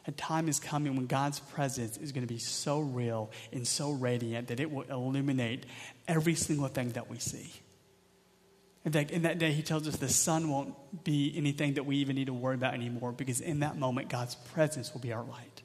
A 0.09 0.13
time 0.13 0.49
is 0.49 0.59
coming 0.59 0.97
when 0.97 1.07
God's 1.07 1.39
presence 1.39 1.99
is 1.99 2.13
going 2.13 2.27
to 2.27 2.33
be 2.33 2.39
so 2.39 2.81
real 2.81 3.31
and 3.53 3.69
so 3.69 3.93
radiant 3.93 4.49
that 4.49 4.59
it 4.59 4.71
will 4.71 4.85
illuminate 4.85 5.67
every 6.09 6.35
single 6.35 6.69
thing 6.69 6.93
that 6.93 7.11
we 7.11 7.19
see. 7.19 7.53
In 8.87 8.93
fact, 8.93 9.11
in 9.11 9.23
that 9.23 9.39
day, 9.39 9.53
he 9.53 9.61
tells 9.61 9.87
us 9.87 9.97
the 9.97 10.09
sun 10.09 10.49
won't 10.49 11.05
be 11.05 11.35
anything 11.37 11.75
that 11.75 11.85
we 11.85 11.97
even 11.97 12.17
need 12.17 12.29
to 12.29 12.33
worry 12.33 12.55
about 12.55 12.73
anymore 12.73 13.13
because 13.13 13.43
in 13.43 13.61
that 13.61 13.77
moment, 13.77 14.09
God's 14.09 14.35
presence 14.35 14.95
will 14.95 15.01
be 15.03 15.13
our 15.13 15.23
light. 15.23 15.63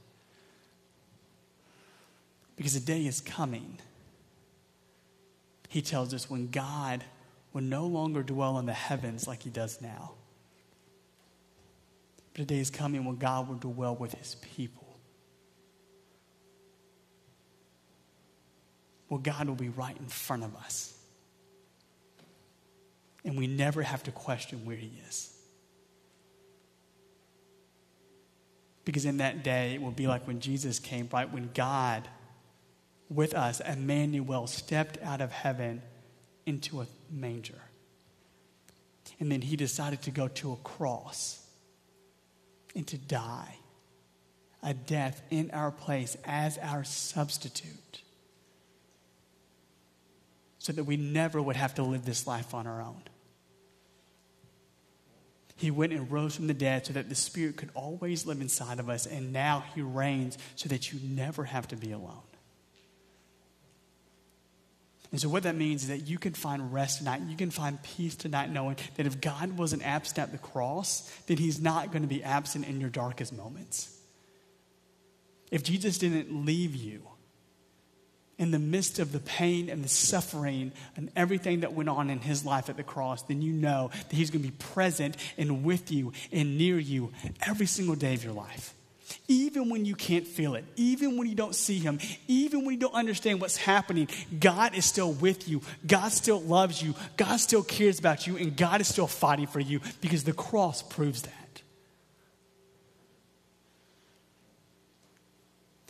Because 2.58 2.74
the 2.74 2.82
day 2.82 3.06
is 3.06 3.22
coming, 3.22 3.80
he 5.70 5.82
tells 5.82 6.14
us, 6.14 6.30
when 6.30 6.50
God 6.50 7.02
will 7.54 7.62
no 7.62 7.88
longer 7.88 8.24
dwell 8.24 8.60
in 8.60 8.66
the 8.66 8.74
heavens 8.74 9.26
like 9.26 9.44
he 9.44 9.50
does 9.50 9.82
now 9.82 10.16
but 12.34 12.42
a 12.42 12.46
day 12.46 12.60
is 12.60 12.72
coming 12.72 13.06
when 13.06 13.18
God 13.18 13.48
will 13.48 13.56
dwell 13.56 13.96
with 13.96 14.14
his 14.14 14.36
people. 14.56 14.98
Well, 19.08 19.20
God 19.20 19.48
will 19.48 19.56
be 19.56 19.70
right 19.70 19.96
in 19.96 20.08
front 20.08 20.44
of 20.44 20.56
us. 20.56 20.98
And 23.24 23.38
we 23.38 23.46
never 23.46 23.84
have 23.84 24.02
to 24.04 24.12
question 24.12 24.66
where 24.66 24.76
he 24.76 24.92
is. 25.08 25.30
Because 28.86 29.06
in 29.06 29.18
that 29.18 29.44
day, 29.44 29.76
it 29.76 29.82
will 29.82 29.92
be 29.92 30.08
like 30.08 30.28
when 30.28 30.40
Jesus 30.40 30.80
came, 30.80 31.08
right? 31.14 31.32
When 31.32 31.52
God, 31.54 32.08
with 33.10 33.36
us, 33.36 33.60
Emmanuel, 33.62 34.48
stepped 34.48 34.98
out 35.04 35.22
of 35.22 35.32
heaven 35.32 35.84
into 36.48 36.82
a 36.82 36.88
manger. 37.12 37.62
And 39.20 39.32
then 39.32 39.42
he 39.42 39.56
decided 39.56 40.02
to 40.02 40.12
go 40.12 40.28
to 40.30 40.54
a 40.54 40.58
cross 40.58 41.43
and 42.76 42.88
to 42.88 42.98
die 42.98 43.58
a 44.64 44.74
death 44.74 45.22
in 45.30 45.52
our 45.52 45.72
place 45.72 46.16
as 46.24 46.58
our 46.58 46.84
substitute 46.84 48.02
so 50.58 50.72
that 50.72 50.86
we 50.86 50.96
never 50.96 51.42
would 51.42 51.58
have 51.58 51.76
to 51.76 51.84
live 51.84 52.06
this 52.06 52.26
life 52.26 52.54
on 52.54 52.66
our 52.66 52.82
own. 52.82 53.02
He 55.58 55.72
went 55.72 55.94
and 55.94 56.10
rose 56.10 56.36
from 56.36 56.48
the 56.48 56.54
dead 56.54 56.86
so 56.86 56.94
that 56.94 57.10
the 57.10 57.16
Spirit 57.16 57.58
could 57.58 57.70
always 57.74 58.26
live 58.26 58.42
inside 58.42 58.80
of 58.80 58.90
us, 58.90 59.06
and 59.06 59.34
now 59.34 59.64
He 59.76 59.82
reigns 59.82 60.38
so 60.56 60.70
that 60.70 60.92
you 60.92 61.00
never 61.04 61.44
have 61.44 61.68
to 61.68 61.76
be 61.76 61.92
alone. 61.92 62.24
And 65.14 65.22
so, 65.22 65.30
what 65.30 65.44
that 65.44 65.56
means 65.56 65.84
is 65.84 65.90
that 65.90 66.08
you 66.08 66.18
can 66.18 66.34
find 66.34 66.74
rest 66.74 66.98
tonight. 66.98 67.22
You 67.30 67.38
can 67.38 67.52
find 67.52 67.82
peace 67.84 68.16
tonight, 68.16 68.50
knowing 68.50 68.78
that 68.96 69.06
if 69.06 69.22
God 69.22 69.60
wasn't 69.60 69.86
absent 69.86 70.18
at 70.18 70.32
the 70.32 70.40
cross, 70.40 71.08
then 71.28 71.38
He's 71.38 71.62
not 71.62 71.92
going 71.92 72.02
to 72.02 72.08
be 72.08 72.24
absent 72.24 72.68
in 72.68 72.82
your 72.82 72.90
darkest 72.90 73.32
moments. 73.32 73.96
If 75.52 75.64
Jesus 75.64 76.00
didn't 76.00 76.46
leave 76.46 76.76
you, 76.76 77.04
in 78.40 78.50
the 78.50 78.58
midst 78.58 78.98
of 78.98 79.12
the 79.12 79.20
pain 79.20 79.70
and 79.70 79.84
the 79.84 79.88
suffering 79.88 80.72
and 80.96 81.12
everything 81.16 81.60
that 81.60 81.74
went 81.74 81.90
on 81.90 82.10
in 82.10 82.20
his 82.20 82.44
life 82.44 82.68
at 82.68 82.78
the 82.78 82.84
cross, 82.84 83.22
then 83.22 83.44
you 83.44 83.54
know 83.54 83.92
that 83.94 84.16
he's 84.16 84.32
going 84.32 84.42
to 84.44 84.50
be 84.50 84.56
present 84.58 85.16
and 85.38 85.64
with 85.64 85.92
you 85.92 86.12
and 86.32 86.58
near 86.58 86.80
you 86.80 87.12
every 87.46 87.68
single 87.68 87.96
day 87.96 88.16
of 88.16 88.24
your 88.24 88.34
life. 88.34 88.74
Even 89.28 89.70
when 89.70 89.86
you 89.86 89.96
can't 89.96 90.28
feel 90.28 90.56
it, 90.56 90.66
even 90.76 91.18
when 91.18 91.28
you 91.28 91.36
don't 91.36 91.56
see 91.56 91.80
him, 91.80 92.00
even 92.28 92.66
when 92.66 92.76
you 92.76 92.80
don't 92.80 92.94
understand 92.94 93.42
what's 93.42 93.58
happening, 93.58 94.08
God 94.40 94.76
is 94.76 94.86
still 94.86 95.14
with 95.14 95.48
you. 95.48 95.62
God 95.86 96.12
still 96.12 96.42
loves 96.42 96.82
you. 96.82 96.96
God 97.18 97.38
still 97.38 97.64
cares 97.64 98.00
about 98.00 98.28
you, 98.28 98.38
and 98.38 98.56
God 98.56 98.82
is 98.82 98.88
still 98.88 99.08
fighting 99.08 99.48
for 99.48 99.60
you 99.60 99.82
because 100.02 100.24
the 100.24 100.34
cross 100.34 100.82
proves 100.82 101.24
that. 101.24 101.44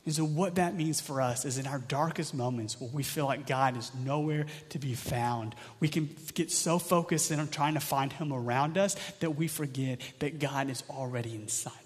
And 0.05 0.13
so, 0.13 0.25
what 0.25 0.55
that 0.55 0.75
means 0.75 0.99
for 0.99 1.21
us 1.21 1.45
is 1.45 1.57
in 1.57 1.65
our 1.65 1.79
darkest 1.79 2.33
moments 2.33 2.79
where 2.79 2.89
we 2.91 3.03
feel 3.03 3.25
like 3.25 3.47
God 3.47 3.77
is 3.77 3.89
nowhere 4.03 4.47
to 4.69 4.79
be 4.79 4.95
found, 4.95 5.55
we 5.79 5.87
can 5.87 6.13
get 6.33 6.51
so 6.51 6.77
focused 6.77 7.31
in 7.31 7.39
on 7.39 7.47
trying 7.47 7.75
to 7.75 7.79
find 7.79 8.11
Him 8.11 8.33
around 8.33 8.77
us 8.77 8.97
that 9.21 9.37
we 9.37 9.47
forget 9.47 10.01
that 10.19 10.39
God 10.39 10.69
is 10.69 10.83
already 10.89 11.35
inside 11.35 11.82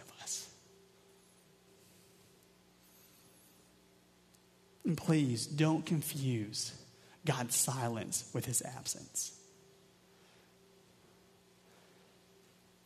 And 4.88 4.96
please 4.96 5.46
don't 5.46 5.86
confuse 5.86 6.72
God's 7.26 7.58
silence 7.58 8.24
with 8.34 8.46
His 8.46 8.62
absence. 8.62 9.38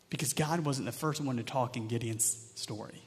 Because 0.10 0.34
God 0.34 0.62
wasn't 0.62 0.88
the 0.88 0.92
first 0.92 1.22
one 1.22 1.38
to 1.38 1.44
talk 1.44 1.78
in 1.78 1.88
Gideon's 1.88 2.26
story. 2.56 3.04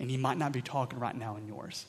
And 0.00 0.10
he 0.10 0.16
might 0.16 0.38
not 0.38 0.52
be 0.52 0.62
talking 0.62 0.98
right 0.98 1.14
now 1.14 1.36
in 1.36 1.46
yours. 1.46 1.84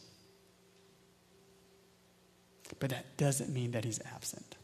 But 2.80 2.90
that 2.90 3.16
doesn't 3.16 3.50
mean 3.50 3.72
that 3.72 3.86
he's 3.86 4.02
absent. 4.14 4.58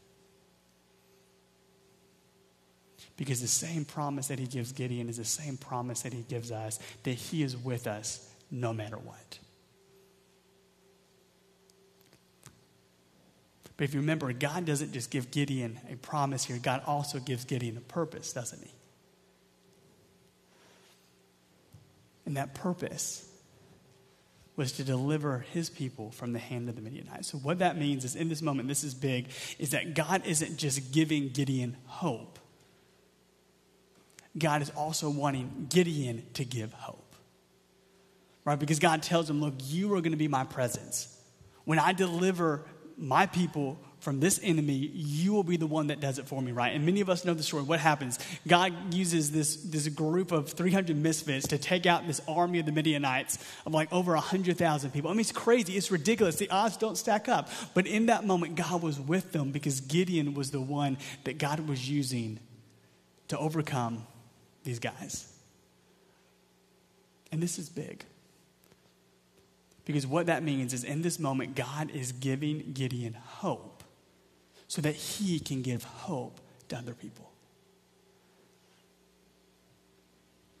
Because 3.16 3.40
the 3.40 3.48
same 3.48 3.86
promise 3.86 4.28
that 4.28 4.38
he 4.38 4.46
gives 4.46 4.72
Gideon 4.72 5.08
is 5.08 5.16
the 5.16 5.24
same 5.24 5.56
promise 5.56 6.02
that 6.02 6.12
he 6.12 6.20
gives 6.22 6.52
us 6.52 6.78
that 7.04 7.14
he 7.14 7.42
is 7.42 7.56
with 7.56 7.86
us 7.86 8.25
no 8.50 8.72
matter 8.72 8.96
what. 8.96 9.38
But 13.76 13.84
if 13.84 13.94
you 13.94 14.00
remember, 14.00 14.32
God 14.32 14.64
doesn't 14.64 14.92
just 14.92 15.10
give 15.10 15.30
Gideon 15.30 15.78
a 15.90 15.96
promise 15.96 16.44
here, 16.44 16.58
God 16.58 16.82
also 16.86 17.18
gives 17.18 17.44
Gideon 17.44 17.76
a 17.76 17.80
purpose, 17.80 18.32
doesn't 18.32 18.62
he? 18.62 18.70
And 22.24 22.36
that 22.36 22.54
purpose 22.54 23.28
was 24.56 24.72
to 24.72 24.84
deliver 24.84 25.44
his 25.52 25.68
people 25.68 26.10
from 26.10 26.32
the 26.32 26.38
hand 26.38 26.68
of 26.68 26.76
the 26.76 26.80
Midianites. 26.80 27.28
So, 27.28 27.38
what 27.38 27.58
that 27.58 27.76
means 27.78 28.04
is 28.04 28.16
in 28.16 28.30
this 28.30 28.40
moment, 28.40 28.68
this 28.68 28.82
is 28.82 28.94
big, 28.94 29.28
is 29.58 29.70
that 29.70 29.94
God 29.94 30.26
isn't 30.26 30.56
just 30.56 30.92
giving 30.92 31.28
Gideon 31.28 31.76
hope, 31.84 32.38
God 34.36 34.62
is 34.62 34.70
also 34.70 35.10
wanting 35.10 35.66
Gideon 35.68 36.24
to 36.34 36.44
give 36.44 36.72
hope. 36.72 37.05
Right? 38.46 38.58
Because 38.58 38.78
God 38.78 39.02
tells 39.02 39.28
him, 39.28 39.42
Look, 39.42 39.54
you 39.64 39.92
are 39.92 40.00
going 40.00 40.12
to 40.12 40.16
be 40.16 40.28
my 40.28 40.44
presence. 40.44 41.12
When 41.64 41.78
I 41.78 41.92
deliver 41.92 42.64
my 42.96 43.26
people 43.26 43.78
from 43.98 44.20
this 44.20 44.38
enemy, 44.42 44.74
you 44.74 45.32
will 45.32 45.42
be 45.42 45.56
the 45.56 45.66
one 45.66 45.88
that 45.88 45.98
does 45.98 46.20
it 46.20 46.28
for 46.28 46.40
me, 46.40 46.52
right? 46.52 46.72
And 46.72 46.86
many 46.86 47.00
of 47.00 47.10
us 47.10 47.24
know 47.24 47.34
the 47.34 47.42
story. 47.42 47.64
What 47.64 47.80
happens? 47.80 48.20
God 48.46 48.94
uses 48.94 49.32
this, 49.32 49.56
this 49.56 49.88
group 49.88 50.30
of 50.30 50.50
300 50.50 50.96
misfits 50.96 51.48
to 51.48 51.58
take 51.58 51.86
out 51.86 52.06
this 52.06 52.20
army 52.28 52.60
of 52.60 52.66
the 52.66 52.72
Midianites 52.72 53.38
of 53.66 53.74
like 53.74 53.92
over 53.92 54.12
100,000 54.12 54.92
people. 54.92 55.10
I 55.10 55.14
mean, 55.14 55.20
it's 55.20 55.32
crazy. 55.32 55.76
It's 55.76 55.90
ridiculous. 55.90 56.36
The 56.36 56.48
odds 56.50 56.76
don't 56.76 56.96
stack 56.96 57.28
up. 57.28 57.48
But 57.74 57.88
in 57.88 58.06
that 58.06 58.24
moment, 58.24 58.54
God 58.54 58.80
was 58.80 59.00
with 59.00 59.32
them 59.32 59.50
because 59.50 59.80
Gideon 59.80 60.34
was 60.34 60.52
the 60.52 60.60
one 60.60 60.98
that 61.24 61.38
God 61.38 61.68
was 61.68 61.90
using 61.90 62.38
to 63.28 63.38
overcome 63.38 64.06
these 64.62 64.78
guys. 64.78 65.32
And 67.32 67.42
this 67.42 67.58
is 67.58 67.68
big. 67.68 68.04
Because 69.86 70.06
what 70.06 70.26
that 70.26 70.42
means 70.42 70.74
is 70.74 70.84
in 70.84 71.00
this 71.00 71.18
moment, 71.18 71.54
God 71.54 71.90
is 71.92 72.12
giving 72.12 72.72
Gideon 72.74 73.14
hope 73.14 73.84
so 74.68 74.82
that 74.82 74.96
he 74.96 75.38
can 75.38 75.62
give 75.62 75.84
hope 75.84 76.40
to 76.68 76.76
other 76.76 76.92
people. 76.92 77.30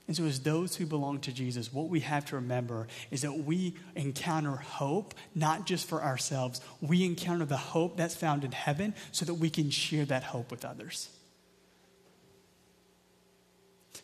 And 0.06 0.16
so, 0.16 0.24
as 0.24 0.38
those 0.38 0.76
who 0.76 0.86
belong 0.86 1.18
to 1.22 1.32
Jesus, 1.32 1.72
what 1.72 1.88
we 1.88 1.98
have 2.00 2.24
to 2.26 2.36
remember 2.36 2.86
is 3.10 3.22
that 3.22 3.32
we 3.40 3.74
encounter 3.96 4.54
hope 4.54 5.14
not 5.34 5.66
just 5.66 5.88
for 5.88 6.00
ourselves, 6.00 6.60
we 6.80 7.04
encounter 7.04 7.44
the 7.44 7.56
hope 7.56 7.96
that's 7.96 8.14
found 8.14 8.44
in 8.44 8.52
heaven 8.52 8.94
so 9.10 9.24
that 9.24 9.34
we 9.34 9.50
can 9.50 9.70
share 9.70 10.04
that 10.04 10.22
hope 10.22 10.52
with 10.52 10.64
others. 10.64 11.08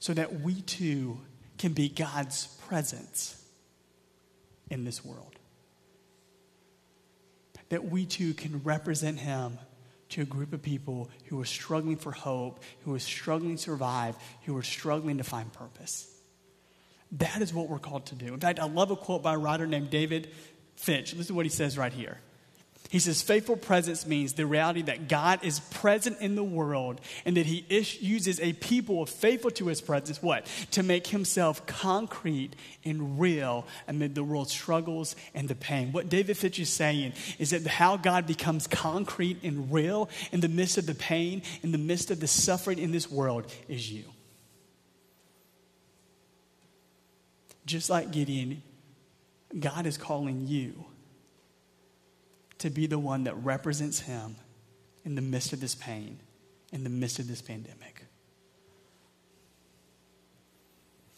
So 0.01 0.13
that 0.15 0.41
we 0.41 0.63
too 0.63 1.21
can 1.59 1.73
be 1.73 1.89
God's 1.89 2.49
presence 2.67 3.42
in 4.73 4.85
this 4.85 5.05
world. 5.05 5.39
That 7.69 7.85
we 7.85 8.07
too 8.07 8.35
can 8.35 8.63
represent 8.65 9.19
Him 9.19 9.59
to 10.11 10.23
a 10.23 10.25
group 10.25 10.53
of 10.53 10.63
people 10.63 11.11
who 11.27 11.41
are 11.41 11.45
struggling 11.45 11.97
for 11.97 12.11
hope, 12.11 12.63
who 12.85 12.95
are 12.95 12.99
struggling 12.99 13.57
to 13.57 13.63
survive, 13.63 14.17
who 14.45 14.57
are 14.57 14.63
struggling 14.63 15.19
to 15.19 15.25
find 15.25 15.53
purpose. 15.53 16.09
That 17.13 17.43
is 17.43 17.53
what 17.53 17.69
we're 17.69 17.79
called 17.79 18.07
to 18.07 18.15
do. 18.15 18.33
In 18.33 18.41
fact, 18.41 18.59
I 18.59 18.65
love 18.65 18.91
a 18.91 18.97
quote 18.97 19.23
by 19.23 19.35
a 19.35 19.39
writer 19.39 19.67
named 19.67 19.91
David 19.91 20.31
Fitch. 20.77 21.13
This 21.13 21.27
is 21.27 21.33
what 21.33 21.45
he 21.45 21.51
says 21.51 21.77
right 21.77 21.93
here. 21.93 22.19
He 22.93 22.99
says, 22.99 23.23
faithful 23.23 23.57
presence 23.57 24.07
means 24.07 24.35
the 24.35 24.45
reality 24.45 24.83
that 24.83 25.09
God 25.09 25.43
is 25.43 25.61
present 25.61 26.21
in 26.21 26.35
the 26.35 26.45
world 26.45 27.01
and 27.25 27.39
that 27.39 27.47
he 27.47 27.65
uses 28.01 28.39
a 28.39 28.53
people 28.53 29.07
faithful 29.07 29.51
to 29.53 29.69
his 29.69 29.81
presence, 29.81 30.23
what? 30.23 30.47
To 30.73 30.83
make 30.83 31.07
himself 31.07 31.65
concrete 31.65 32.55
and 32.85 33.19
real 33.19 33.67
amid 33.89 34.15
the 34.15 34.23
world's 34.23 34.53
struggles 34.53 35.17
and 35.35 35.49
the 35.49 35.55
pain. 35.55 35.93
What 35.93 36.11
David 36.11 36.37
Fitch 36.37 36.59
is 36.59 36.69
saying 36.69 37.15
is 37.39 37.49
that 37.53 37.67
how 37.67 37.97
God 37.97 38.27
becomes 38.27 38.67
concrete 38.67 39.39
and 39.43 39.73
real 39.73 40.11
in 40.31 40.41
the 40.41 40.49
midst 40.49 40.77
of 40.77 40.85
the 40.85 40.95
pain, 40.95 41.41
in 41.63 41.73
the 41.73 41.79
midst 41.79 42.11
of 42.11 42.21
the 42.21 42.27
suffering 42.27 42.79
in 42.79 42.93
this 42.93 43.11
world, 43.11 43.51
is 43.69 43.91
you. 43.91 44.05
Just 47.65 47.89
like 47.89 48.11
Gideon, 48.11 48.63
God 49.59 49.87
is 49.87 49.97
calling 49.97 50.47
you 50.47 50.85
to 52.63 52.71
be 52.71 52.87
the 52.87 52.99
one 52.99 53.25
that 53.25 53.35
represents 53.43 53.99
Him 53.99 54.37
in 55.05 55.17
the 55.17 55.21
midst 55.21 55.53
of 55.53 55.61
this 55.61 55.75
pain, 55.75 56.21
in 56.73 56.85
the 56.85 56.91
midst 56.91 57.19
of 57.19 57.27
this 57.27 57.43
pandemic. 57.43 58.05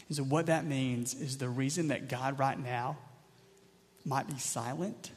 And 0.08 0.16
so, 0.16 0.22
what 0.22 0.46
that 0.46 0.64
means 0.64 1.12
is 1.12 1.36
the 1.36 1.50
reason 1.50 1.88
that 1.88 2.08
God 2.08 2.38
right 2.38 2.58
now 2.58 2.96
might 4.06 4.26
be 4.26 4.38
silent 4.38 5.10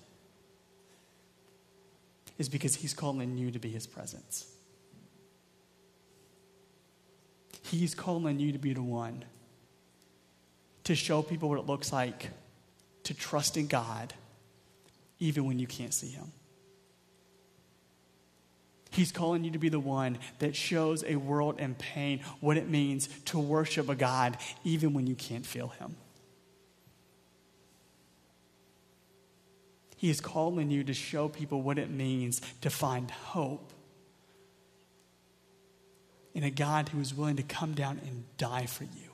is 2.37 2.49
because 2.49 2.75
He's 2.75 2.93
calling 2.93 3.37
you 3.37 3.49
to 3.51 3.59
be 3.59 3.69
His 3.69 3.87
presence. 3.87 4.51
He's 7.63 7.95
calling 7.95 8.37
you 8.37 8.51
to 8.51 8.59
be 8.59 8.73
the 8.73 8.83
one 8.83 9.23
to 10.83 10.93
show 10.93 11.21
people 11.21 11.47
what 11.47 11.59
it 11.59 11.67
looks 11.67 11.93
like 11.93 12.31
to 13.03 13.13
trust 13.13 13.55
in 13.55 13.67
God 13.67 14.13
even 15.19 15.45
when 15.45 15.59
you 15.59 15.67
can't 15.67 15.93
see 15.93 16.09
him. 16.09 16.31
He's 18.89 19.11
calling 19.11 19.43
you 19.43 19.51
to 19.51 19.59
be 19.59 19.69
the 19.69 19.79
one 19.79 20.17
that 20.39 20.55
shows 20.55 21.03
a 21.03 21.17
world 21.17 21.59
in 21.59 21.75
pain 21.75 22.21
what 22.39 22.57
it 22.57 22.67
means 22.67 23.07
to 23.25 23.39
worship 23.39 23.89
a 23.89 23.95
God 23.95 24.37
even 24.63 24.93
when 24.93 25.05
you 25.05 25.15
can't 25.15 25.45
feel 25.45 25.67
him. 25.67 25.95
He 29.97 30.09
is 30.09 30.21
calling 30.21 30.69
you 30.69 30.83
to 30.83 30.93
show 30.93 31.27
people 31.27 31.61
what 31.61 31.79
it 31.79 31.89
means 31.89 32.41
to 32.61 32.69
find 32.69 33.09
hope 33.09 33.73
in 36.33 36.43
a 36.43 36.51
God 36.51 36.89
who 36.89 36.99
is 36.99 37.15
willing 37.15 37.35
to 37.37 37.43
come 37.43 37.73
down 37.73 37.99
and 38.05 38.23
die 38.37 38.67
for 38.67 38.83
you. 38.83 39.06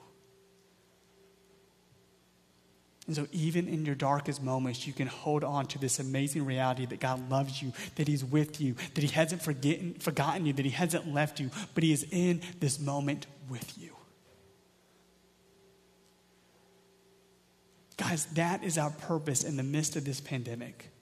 And 3.06 3.16
so, 3.16 3.28
even 3.34 3.68
in 3.68 3.86
your 3.86 3.96
darkest 3.96 4.42
moments, 4.42 4.88
you 4.88 4.94
can 4.94 5.08
hold 5.08 5.44
on 5.44 5.66
to 5.68 5.80
this 5.80 6.00
amazing 6.00 6.46
reality 6.46 6.86
that 6.86 7.02
God 7.02 7.30
loves 7.30 7.62
you, 7.62 7.74
that 7.96 8.08
He's 8.08 8.24
with 8.24 8.62
you, 8.62 8.76
that 8.94 9.02
He 9.02 9.10
hasn't 9.10 9.42
forgotten 9.42 10.46
you, 10.46 10.54
that 10.54 10.63
He 10.63 10.72
hasn't 10.72 11.13
left 11.13 11.39
you, 11.39 11.50
but 11.74 11.84
He 11.84 11.92
is 11.92 12.06
in 12.12 12.42
this 12.62 12.80
moment 12.80 13.28
with 13.50 13.78
you. 13.78 13.94
Guys, 17.98 18.26
that 18.34 18.63
is 18.63 18.78
our 18.78 18.89
purpose 18.89 19.44
in 19.44 19.58
the 19.58 19.63
midst 19.63 19.98
of 19.98 20.06
this 20.06 20.22
pandemic. 20.22 20.92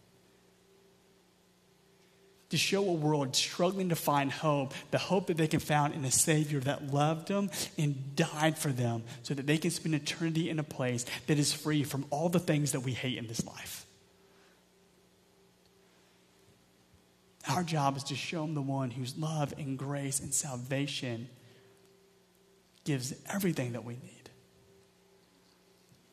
To 2.52 2.58
show 2.58 2.88
a 2.88 2.94
world 2.94 3.36
struggling 3.36 3.90
to 3.90 3.96
find 3.96 4.32
hope, 4.32 4.74
the 4.92 4.98
hope 4.98 5.28
that 5.28 5.38
they 5.38 5.48
can 5.48 5.60
find 5.60 5.94
in 5.94 6.06
a 6.06 6.12
Savior 6.12 6.60
that 6.62 6.94
loved 6.94 7.28
them 7.30 7.50
and 7.78 8.16
died 8.16 8.58
for 8.58 8.70
them 8.70 9.04
so 9.24 9.34
that 9.34 9.48
they 9.48 9.58
can 9.58 9.72
spend 9.72 9.96
eternity 9.96 10.50
in 10.50 10.60
a 10.60 10.64
place 10.64 11.06
that 11.28 11.40
is 11.40 11.54
free 11.54 11.84
from 11.84 12.06
all 12.10 12.30
the 12.30 12.40
things 12.40 12.74
that 12.74 12.82
we 12.82 12.92
hate 12.92 13.18
in 13.18 13.28
this 13.28 13.46
life. 13.46 13.86
Our 17.50 17.64
job 17.64 17.98
is 17.98 18.04
to 18.06 18.16
show 18.16 18.42
them 18.42 18.54
the 18.54 18.62
one 18.62 18.92
whose 18.92 19.18
love 19.18 19.54
and 19.58 19.78
grace 19.78 20.20
and 20.20 20.34
salvation 20.34 21.28
gives 22.84 23.14
everything 23.30 23.74
that 23.74 23.84
we 23.84 23.94
need. 23.94 24.21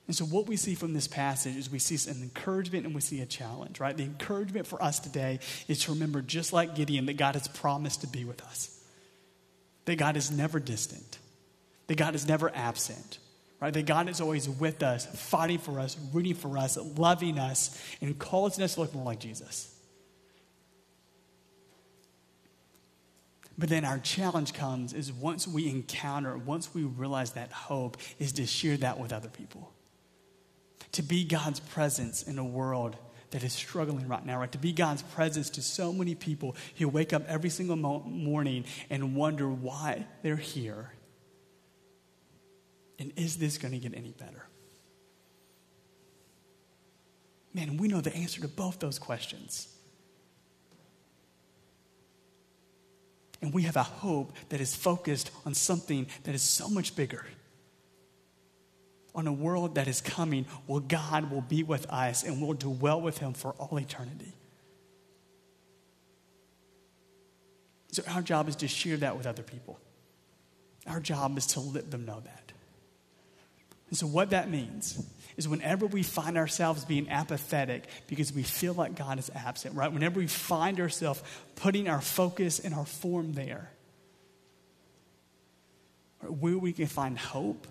And 0.08 0.16
so, 0.16 0.24
what 0.24 0.46
we 0.46 0.56
see 0.56 0.74
from 0.74 0.94
this 0.94 1.06
passage 1.06 1.54
is 1.54 1.70
we 1.70 1.78
see 1.78 2.10
an 2.10 2.22
encouragement 2.22 2.86
and 2.86 2.94
we 2.94 3.02
see 3.02 3.20
a 3.20 3.26
challenge, 3.26 3.78
right? 3.78 3.94
The 3.94 4.04
encouragement 4.04 4.66
for 4.66 4.82
us 4.82 4.98
today 4.98 5.38
is 5.68 5.80
to 5.84 5.92
remember, 5.92 6.22
just 6.22 6.50
like 6.54 6.74
Gideon, 6.74 7.04
that 7.06 7.18
God 7.18 7.34
has 7.34 7.46
promised 7.46 8.00
to 8.00 8.06
be 8.06 8.24
with 8.24 8.42
us, 8.42 8.82
that 9.84 9.96
God 9.96 10.16
is 10.16 10.30
never 10.30 10.60
distant, 10.60 11.18
that 11.88 11.98
God 11.98 12.14
is 12.14 12.26
never 12.26 12.50
absent, 12.54 13.18
right? 13.60 13.72
That 13.72 13.84
God 13.84 14.08
is 14.08 14.22
always 14.22 14.48
with 14.48 14.82
us, 14.82 15.04
fighting 15.04 15.58
for 15.58 15.78
us, 15.78 15.98
rooting 16.14 16.34
for 16.34 16.56
us, 16.56 16.78
loving 16.96 17.38
us, 17.38 17.78
and 18.00 18.18
causing 18.18 18.64
us 18.64 18.74
to 18.74 18.80
look 18.80 18.94
more 18.94 19.04
like 19.04 19.20
Jesus. 19.20 19.74
But 23.58 23.68
then 23.68 23.84
our 23.84 23.98
challenge 23.98 24.54
comes 24.54 24.94
is 24.94 25.12
once 25.12 25.46
we 25.46 25.68
encounter, 25.68 26.38
once 26.38 26.72
we 26.72 26.84
realize 26.84 27.32
that 27.32 27.52
hope, 27.52 27.98
is 28.18 28.32
to 28.34 28.46
share 28.46 28.78
that 28.78 28.98
with 28.98 29.12
other 29.12 29.28
people 29.28 29.70
to 30.92 31.02
be 31.02 31.24
God's 31.24 31.60
presence 31.60 32.22
in 32.22 32.38
a 32.38 32.44
world 32.44 32.96
that 33.30 33.44
is 33.44 33.52
struggling 33.52 34.08
right 34.08 34.24
now, 34.24 34.38
right? 34.38 34.50
To 34.52 34.58
be 34.58 34.72
God's 34.72 35.02
presence 35.02 35.50
to 35.50 35.62
so 35.62 35.92
many 35.92 36.14
people 36.14 36.56
who 36.76 36.88
wake 36.88 37.12
up 37.12 37.24
every 37.28 37.50
single 37.50 37.76
mo- 37.76 38.02
morning 38.06 38.64
and 38.88 39.14
wonder 39.14 39.48
why 39.48 40.06
they're 40.22 40.36
here. 40.36 40.92
And 42.98 43.12
is 43.16 43.36
this 43.36 43.58
going 43.58 43.72
to 43.72 43.78
get 43.78 43.94
any 43.96 44.12
better? 44.12 44.46
Man, 47.52 47.76
we 47.76 47.88
know 47.88 48.00
the 48.00 48.14
answer 48.14 48.40
to 48.40 48.48
both 48.48 48.78
those 48.78 48.98
questions. 48.98 49.68
And 53.40 53.52
we 53.52 53.62
have 53.62 53.76
a 53.76 53.82
hope 53.82 54.32
that 54.48 54.60
is 54.60 54.74
focused 54.74 55.30
on 55.46 55.54
something 55.54 56.06
that 56.24 56.34
is 56.34 56.42
so 56.42 56.68
much 56.68 56.96
bigger 56.96 57.24
on 59.18 59.26
a 59.26 59.32
world 59.32 59.74
that 59.74 59.88
is 59.88 60.00
coming 60.00 60.46
where 60.66 60.80
God 60.80 61.32
will 61.32 61.40
be 61.40 61.64
with 61.64 61.90
us 61.90 62.22
and 62.22 62.40
we'll 62.40 62.54
dwell 62.54 63.00
with 63.00 63.18
Him 63.18 63.32
for 63.32 63.50
all 63.58 63.76
eternity. 63.76 64.32
So, 67.90 68.04
our 68.08 68.22
job 68.22 68.48
is 68.48 68.54
to 68.56 68.68
share 68.68 68.96
that 68.98 69.16
with 69.16 69.26
other 69.26 69.42
people. 69.42 69.80
Our 70.86 71.00
job 71.00 71.36
is 71.36 71.46
to 71.48 71.60
let 71.60 71.90
them 71.90 72.06
know 72.06 72.20
that. 72.20 72.52
And 73.88 73.98
so, 73.98 74.06
what 74.06 74.30
that 74.30 74.50
means 74.50 75.04
is 75.36 75.48
whenever 75.48 75.86
we 75.86 76.04
find 76.04 76.38
ourselves 76.38 76.84
being 76.84 77.08
apathetic 77.10 77.88
because 78.06 78.32
we 78.32 78.44
feel 78.44 78.74
like 78.74 78.94
God 78.94 79.18
is 79.18 79.32
absent, 79.34 79.74
right? 79.74 79.92
Whenever 79.92 80.20
we 80.20 80.28
find 80.28 80.78
ourselves 80.78 81.24
putting 81.56 81.88
our 81.88 82.00
focus 82.00 82.60
and 82.60 82.72
our 82.72 82.86
form 82.86 83.32
there, 83.32 83.68
where 86.20 86.56
we 86.56 86.72
can 86.72 86.86
find 86.86 87.18
hope 87.18 87.66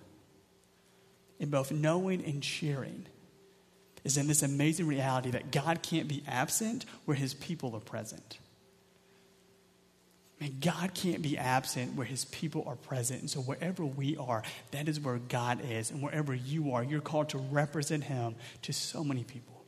in 1.40 1.50
both 1.50 1.72
knowing 1.72 2.24
and 2.24 2.44
sharing 2.44 3.06
is 4.04 4.18
in 4.18 4.28
this 4.28 4.42
amazing 4.42 4.88
reality 4.88 5.32
that 5.32 5.52
God 5.52 5.82
can't 5.82 6.08
be 6.08 6.24
absent 6.28 6.86
where 7.06 7.16
his 7.16 7.34
people 7.34 7.76
are 7.76 7.82
present. 7.82 8.40
Man, 10.40 10.58
God 10.62 10.94
can't 10.94 11.22
be 11.22 11.38
absent 11.38 11.96
where 11.96 12.06
his 12.06 12.26
people 12.26 12.64
are 12.68 12.76
present. 12.76 13.22
And 13.22 13.30
so 13.30 13.40
wherever 13.40 13.84
we 13.84 14.16
are, 14.18 14.44
that 14.72 14.88
is 14.88 15.00
where 15.00 15.18
God 15.18 15.62
is. 15.68 15.90
And 15.90 16.02
wherever 16.02 16.34
you 16.34 16.74
are, 16.74 16.84
you're 16.84 17.02
called 17.02 17.30
to 17.30 17.38
represent 17.38 18.04
him 18.04 18.36
to 18.62 18.72
so 18.72 19.04
many 19.04 19.24
people. 19.24 19.64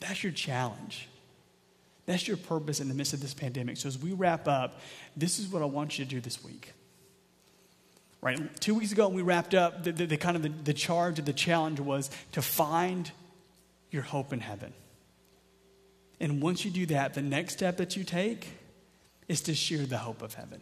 That's 0.00 0.22
your 0.22 0.32
challenge. 0.32 1.08
That's 2.06 2.26
your 2.26 2.36
purpose 2.36 2.80
in 2.80 2.88
the 2.88 2.94
midst 2.94 3.12
of 3.12 3.20
this 3.20 3.34
pandemic. 3.34 3.76
So 3.76 3.88
as 3.88 3.98
we 3.98 4.12
wrap 4.12 4.48
up, 4.48 4.80
this 5.16 5.38
is 5.38 5.48
what 5.48 5.60
I 5.60 5.66
want 5.66 5.98
you 5.98 6.04
to 6.04 6.10
do 6.10 6.20
this 6.20 6.42
week. 6.42 6.72
Right? 8.20 8.38
Two 8.60 8.74
weeks 8.74 8.92
ago, 8.92 9.08
we 9.08 9.22
wrapped 9.22 9.54
up 9.54 9.84
the, 9.84 9.92
the, 9.92 10.06
the 10.06 10.16
kind 10.16 10.36
of 10.36 10.42
the, 10.42 10.48
the 10.48 10.74
charge, 10.74 11.16
the 11.24 11.32
challenge 11.32 11.80
was 11.80 12.10
to 12.32 12.42
find 12.42 13.10
your 13.90 14.02
hope 14.02 14.32
in 14.32 14.40
heaven. 14.40 14.72
And 16.18 16.42
once 16.42 16.64
you 16.64 16.70
do 16.70 16.86
that, 16.86 17.14
the 17.14 17.22
next 17.22 17.54
step 17.54 17.76
that 17.76 17.96
you 17.96 18.04
take 18.04 18.48
is 19.28 19.42
to 19.42 19.54
share 19.54 19.84
the 19.84 19.98
hope 19.98 20.22
of 20.22 20.34
heaven. 20.34 20.60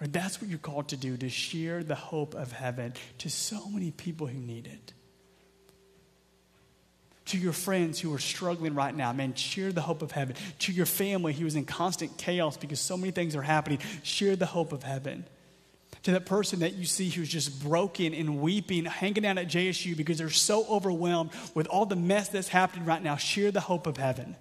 Right? 0.00 0.12
That's 0.12 0.40
what 0.40 0.48
you're 0.48 0.58
called 0.58 0.88
to 0.88 0.96
do, 0.96 1.16
to 1.16 1.28
share 1.28 1.82
the 1.82 1.94
hope 1.94 2.34
of 2.34 2.52
heaven 2.52 2.94
to 3.18 3.28
so 3.28 3.68
many 3.68 3.90
people 3.90 4.26
who 4.26 4.38
need 4.38 4.66
it 4.66 4.92
to 7.30 7.38
your 7.38 7.52
friends 7.52 8.00
who 8.00 8.12
are 8.14 8.18
struggling 8.18 8.74
right 8.74 8.94
now, 8.94 9.12
man, 9.12 9.34
share 9.34 9.72
the 9.72 9.80
hope 9.80 10.02
of 10.02 10.10
heaven. 10.10 10.36
To 10.60 10.72
your 10.72 10.86
family 10.86 11.32
who 11.32 11.46
is 11.46 11.54
in 11.54 11.64
constant 11.64 12.16
chaos 12.18 12.56
because 12.56 12.80
so 12.80 12.96
many 12.96 13.12
things 13.12 13.36
are 13.36 13.42
happening, 13.42 13.78
share 14.02 14.36
the 14.36 14.46
hope 14.46 14.72
of 14.72 14.82
heaven. 14.82 15.24
To 16.04 16.12
that 16.12 16.26
person 16.26 16.60
that 16.60 16.74
you 16.74 16.86
see 16.86 17.08
who's 17.08 17.28
just 17.28 17.62
broken 17.62 18.14
and 18.14 18.40
weeping, 18.40 18.84
hanging 18.84 19.26
out 19.26 19.38
at 19.38 19.48
JSU 19.48 19.96
because 19.96 20.18
they're 20.18 20.30
so 20.30 20.64
overwhelmed 20.66 21.30
with 21.54 21.66
all 21.66 21.86
the 21.86 21.96
mess 21.96 22.28
that's 22.28 22.48
happening 22.48 22.84
right 22.84 23.02
now, 23.02 23.16
share 23.16 23.50
the 23.50 23.60
hope 23.60 23.86
of 23.86 23.96
heaven 23.96 24.36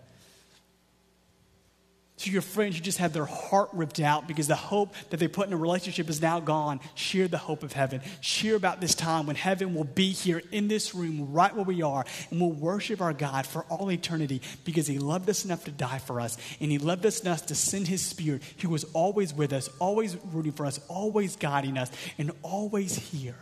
to 2.19 2.31
your 2.31 2.41
friends 2.41 2.75
who 2.75 2.81
just 2.81 2.97
had 2.97 3.13
their 3.13 3.25
heart 3.25 3.69
ripped 3.73 3.99
out 3.99 4.27
because 4.27 4.47
the 4.47 4.55
hope 4.55 4.93
that 5.09 5.17
they 5.17 5.27
put 5.27 5.47
in 5.47 5.53
a 5.53 5.57
relationship 5.57 6.09
is 6.09 6.21
now 6.21 6.39
gone, 6.39 6.79
share 6.93 7.27
the 7.27 7.37
hope 7.37 7.63
of 7.63 7.73
heaven. 7.73 8.01
Share 8.19 8.55
about 8.55 8.81
this 8.81 8.93
time 8.93 9.25
when 9.25 9.35
heaven 9.35 9.73
will 9.73 9.85
be 9.85 10.11
here 10.11 10.41
in 10.51 10.67
this 10.67 10.93
room 10.93 11.31
right 11.31 11.55
where 11.55 11.63
we 11.63 11.81
are 11.81 12.05
and 12.29 12.41
we'll 12.41 12.51
worship 12.51 13.01
our 13.01 13.13
God 13.13 13.45
for 13.45 13.63
all 13.63 13.91
eternity 13.91 14.41
because 14.65 14.85
he 14.85 14.99
loved 14.99 15.29
us 15.29 15.45
enough 15.45 15.63
to 15.65 15.71
die 15.71 15.99
for 15.99 16.19
us 16.19 16.37
and 16.59 16.71
he 16.71 16.77
loved 16.77 17.05
us 17.05 17.21
enough 17.21 17.45
to 17.47 17.55
send 17.55 17.87
his 17.87 18.01
spirit 18.01 18.41
who 18.61 18.69
was 18.69 18.83
always 18.93 19.33
with 19.33 19.53
us, 19.53 19.69
always 19.79 20.17
rooting 20.33 20.51
for 20.51 20.65
us, 20.65 20.79
always 20.89 21.35
guiding 21.37 21.77
us, 21.77 21.89
and 22.17 22.31
always 22.41 22.95
here 22.95 23.37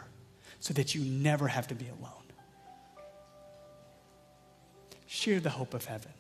so 0.60 0.74
that 0.74 0.94
you 0.94 1.02
never 1.04 1.48
have 1.48 1.68
to 1.68 1.76
be 1.76 1.88
alone. 1.88 2.14
Share 5.08 5.40
the 5.40 5.50
hope 5.50 5.74
of 5.74 5.86
heaven. 5.86 6.12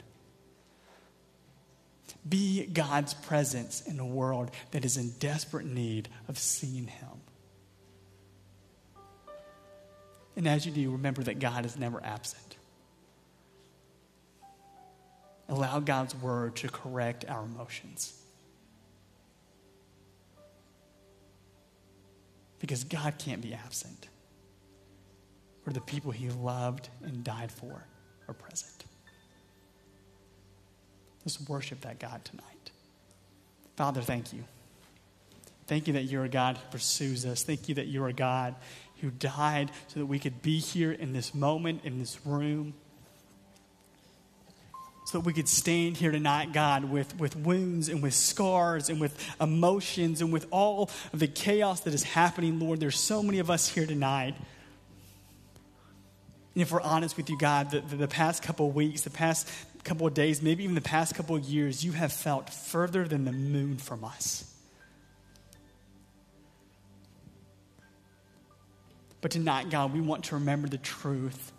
Be 2.28 2.66
God's 2.66 3.13
presence 3.13 3.82
in 3.82 4.00
a 4.00 4.06
world 4.06 4.52
that 4.72 4.84
is 4.84 4.98
in 4.98 5.12
desperate 5.20 5.66
need 5.66 6.10
of 6.28 6.38
seeing 6.38 6.88
Him. 6.88 7.10
And 10.36 10.48
as 10.48 10.66
you 10.66 10.72
do, 10.72 10.92
remember 10.92 11.24
that 11.24 11.40
God 11.40 11.66
is 11.66 11.78
never 11.78 12.04
absent. 12.04 12.58
Allow 15.50 15.80
God's 15.80 16.13
word 16.16 16.56
to 16.58 16.70
correct 16.70 17.26
our 17.28 17.44
emotions. 17.44 18.13
Because 22.60 22.84
God 22.84 23.16
can't 23.18 23.42
be 23.42 23.54
absent, 23.54 24.08
where 25.63 25.74
the 25.74 25.82
people 25.82 26.12
He 26.12 26.30
loved 26.30 26.90
and 27.04 27.24
died 27.24 27.52
for 27.52 27.86
are 28.28 28.34
present. 28.34 28.77
Let's 31.28 31.42
worship 31.42 31.82
that 31.82 32.00
God 32.00 32.24
tonight. 32.24 32.72
Father, 33.76 34.02
thank 34.02 34.32
you. 34.32 34.46
Thank 35.66 35.88
you 35.88 35.94
that 35.96 36.04
you're 36.04 36.24
a 36.24 36.30
God 36.30 36.56
who 36.56 36.72
pursues 36.72 37.26
us. 37.26 37.44
Thank 37.44 37.68
you 37.68 37.76
that 37.76 37.88
you're 37.88 38.08
a 38.08 38.13
God 38.13 38.56
who 39.02 39.10
died 39.10 39.70
so 39.90 40.00
that 40.00 40.06
we 40.06 40.20
could 40.20 40.42
be 40.42 40.60
here 40.60 40.94
in 40.94 41.12
this 41.12 41.36
moment, 41.36 41.82
in 41.84 42.00
this 42.00 42.26
room. 42.26 42.76
So 45.08 45.18
that 45.18 45.26
we 45.26 45.34
could 45.34 45.50
stand 45.50 45.98
here 45.98 46.12
tonight, 46.12 46.54
God, 46.54 46.86
with, 46.86 47.20
with 47.20 47.36
wounds 47.36 47.90
and 47.90 48.02
with 48.02 48.13
scars 48.13 48.88
and 48.88 49.02
with 49.02 49.22
emotions 49.42 50.22
and 50.22 50.32
with 50.32 50.48
all 50.50 50.90
of 51.12 51.20
the 51.20 51.28
chaos 51.28 51.82
that 51.82 51.94
is 51.94 52.04
happening, 52.04 52.58
Lord. 52.58 52.80
There's 52.80 52.98
so 52.98 53.22
many 53.22 53.40
of 53.40 53.52
us 53.52 53.68
here 53.68 53.86
tonight. 53.86 54.36
And 56.56 56.62
if 56.62 56.72
we're 56.72 56.82
honest 56.82 57.18
with 57.18 57.30
you, 57.30 57.38
God, 57.38 57.70
the, 57.70 57.82
the, 57.82 58.08
past 58.08 58.42
couple 58.42 58.71
weeks, 58.71 59.02
the 59.02 59.12
past 59.12 59.48
couple 59.88 60.06
of 60.06 60.13
days, 60.13 60.42
maybe 60.42 60.63
even 60.63 60.75
the 60.75 60.81
past 60.81 61.15
couple 61.15 61.35
of 61.35 61.44
years, 61.46 61.83
you 61.83 61.94
have 61.94 62.12
felt 62.12 62.50
further 62.50 63.08
than 63.08 63.25
the 63.25 63.31
moon 63.31 63.77
from 63.77 64.04
us. 64.04 64.54
But 69.21 69.31
tonight, 69.31 69.69
God, 69.69 69.94
we 69.94 70.02
want 70.02 70.25
to 70.25 70.35
remember 70.35 70.67
the 70.67 70.77
truth 70.77 71.52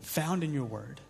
found 0.00 0.44
in 0.44 0.52
your 0.52 0.64
word. 0.64 1.00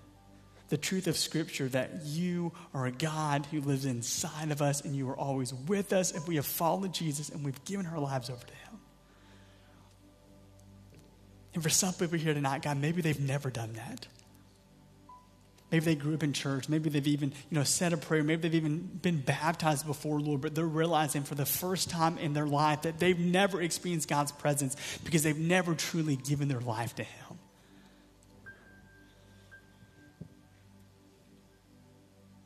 The 0.68 0.78
truth 0.78 1.06
of 1.06 1.16
Scripture 1.16 1.68
that 1.68 2.04
you 2.04 2.52
are 2.72 2.86
a 2.86 2.90
God 2.90 3.46
who 3.50 3.60
lives 3.60 3.84
inside 3.84 4.50
of 4.50 4.62
us 4.62 4.80
and 4.80 4.96
you 4.96 5.08
are 5.10 5.16
always 5.16 5.52
with 5.52 5.92
us 5.92 6.12
if 6.12 6.26
we 6.26 6.36
have 6.36 6.46
followed 6.46 6.92
Jesus 6.92 7.28
and 7.28 7.44
we've 7.44 7.62
given 7.64 7.86
our 7.86 7.98
lives 8.00 8.30
over 8.30 8.44
to 8.44 8.54
Him. 8.54 8.80
And 11.54 11.62
for 11.62 11.68
some 11.68 11.94
people 11.94 12.18
here 12.18 12.34
tonight, 12.34 12.62
God, 12.62 12.78
maybe 12.78 13.02
they've 13.02 13.20
never 13.20 13.50
done 13.50 13.74
that. 13.74 14.06
Maybe 15.70 15.84
they 15.84 15.94
grew 15.96 16.14
up 16.14 16.22
in 16.22 16.32
church. 16.32 16.68
Maybe 16.68 16.90
they've 16.90 17.06
even, 17.06 17.30
you 17.50 17.58
know, 17.58 17.64
said 17.64 17.92
a 17.92 17.96
prayer. 17.96 18.22
Maybe 18.22 18.42
they've 18.42 18.54
even 18.54 18.78
been 19.02 19.20
baptized 19.20 19.84
before, 19.84 20.20
Lord, 20.20 20.40
but 20.40 20.54
they're 20.54 20.64
realizing 20.64 21.24
for 21.24 21.34
the 21.34 21.46
first 21.46 21.90
time 21.90 22.18
in 22.18 22.34
their 22.34 22.46
life 22.46 22.82
that 22.82 23.00
they've 23.00 23.18
never 23.18 23.60
experienced 23.60 24.08
God's 24.08 24.30
presence 24.30 24.76
because 25.04 25.24
they've 25.24 25.36
never 25.36 25.74
truly 25.74 26.16
given 26.16 26.46
their 26.46 26.60
life 26.60 26.94
to 26.96 27.02
Him. 27.02 27.38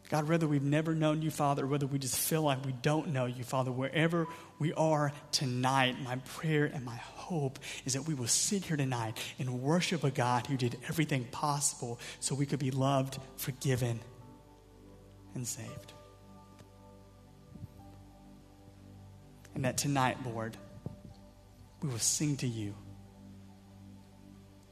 God, 0.09 0.27
whether 0.27 0.49
we've 0.49 0.63
never 0.63 0.93
known 0.93 1.23
you, 1.23 1.31
Father, 1.31 1.65
or 1.65 1.67
whether 1.69 1.87
we 1.87 1.99
just 1.99 2.17
feel 2.17 2.43
like 2.43 2.65
we 2.65 2.73
don't 2.73 3.09
know 3.09 3.27
you, 3.27 3.45
Father, 3.45 3.71
wherever 3.71 4.27
we 4.59 4.73
are 4.73 5.13
tonight, 5.31 6.01
my 6.03 6.17
prayer 6.17 6.65
and 6.65 6.85
my 6.85 6.97
hope 6.97 7.20
is 7.85 7.95
that 7.95 8.07
we 8.07 8.15
will 8.15 8.27
sit 8.27 8.65
here 8.65 8.77
tonight 8.77 9.19
and 9.39 9.63
worship 9.63 10.05
a 10.05 10.11
God 10.11 10.47
who 10.47 10.57
did 10.57 10.77
everything 10.89 11.25
possible 11.25 11.99
so 12.19 12.35
we 12.35 12.47
could 12.47 12.59
be 12.59 12.71
loved, 12.71 13.19
forgiven, 13.37 14.01
and 15.35 15.47
saved. 15.47 15.93
And 19.55 19.65
that 19.65 19.77
tonight, 19.77 20.17
Lord, 20.25 20.57
we 21.83 21.89
will 21.89 21.99
sing 21.99 22.37
to 22.39 22.47
you 22.47 22.75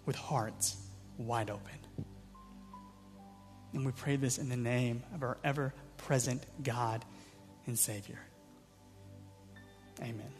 with 0.06 0.16
hearts 0.16 0.76
wide 1.18 1.50
open. 1.50 1.72
And 3.74 3.84
we 3.84 3.92
pray 3.92 4.16
this 4.16 4.38
in 4.38 4.48
the 4.48 4.56
name 4.56 5.02
of 5.14 5.22
our 5.22 5.38
ever 5.44 5.74
present 5.98 6.44
God 6.62 7.04
and 7.66 7.78
Savior. 7.78 8.18
Amen. 10.00 10.37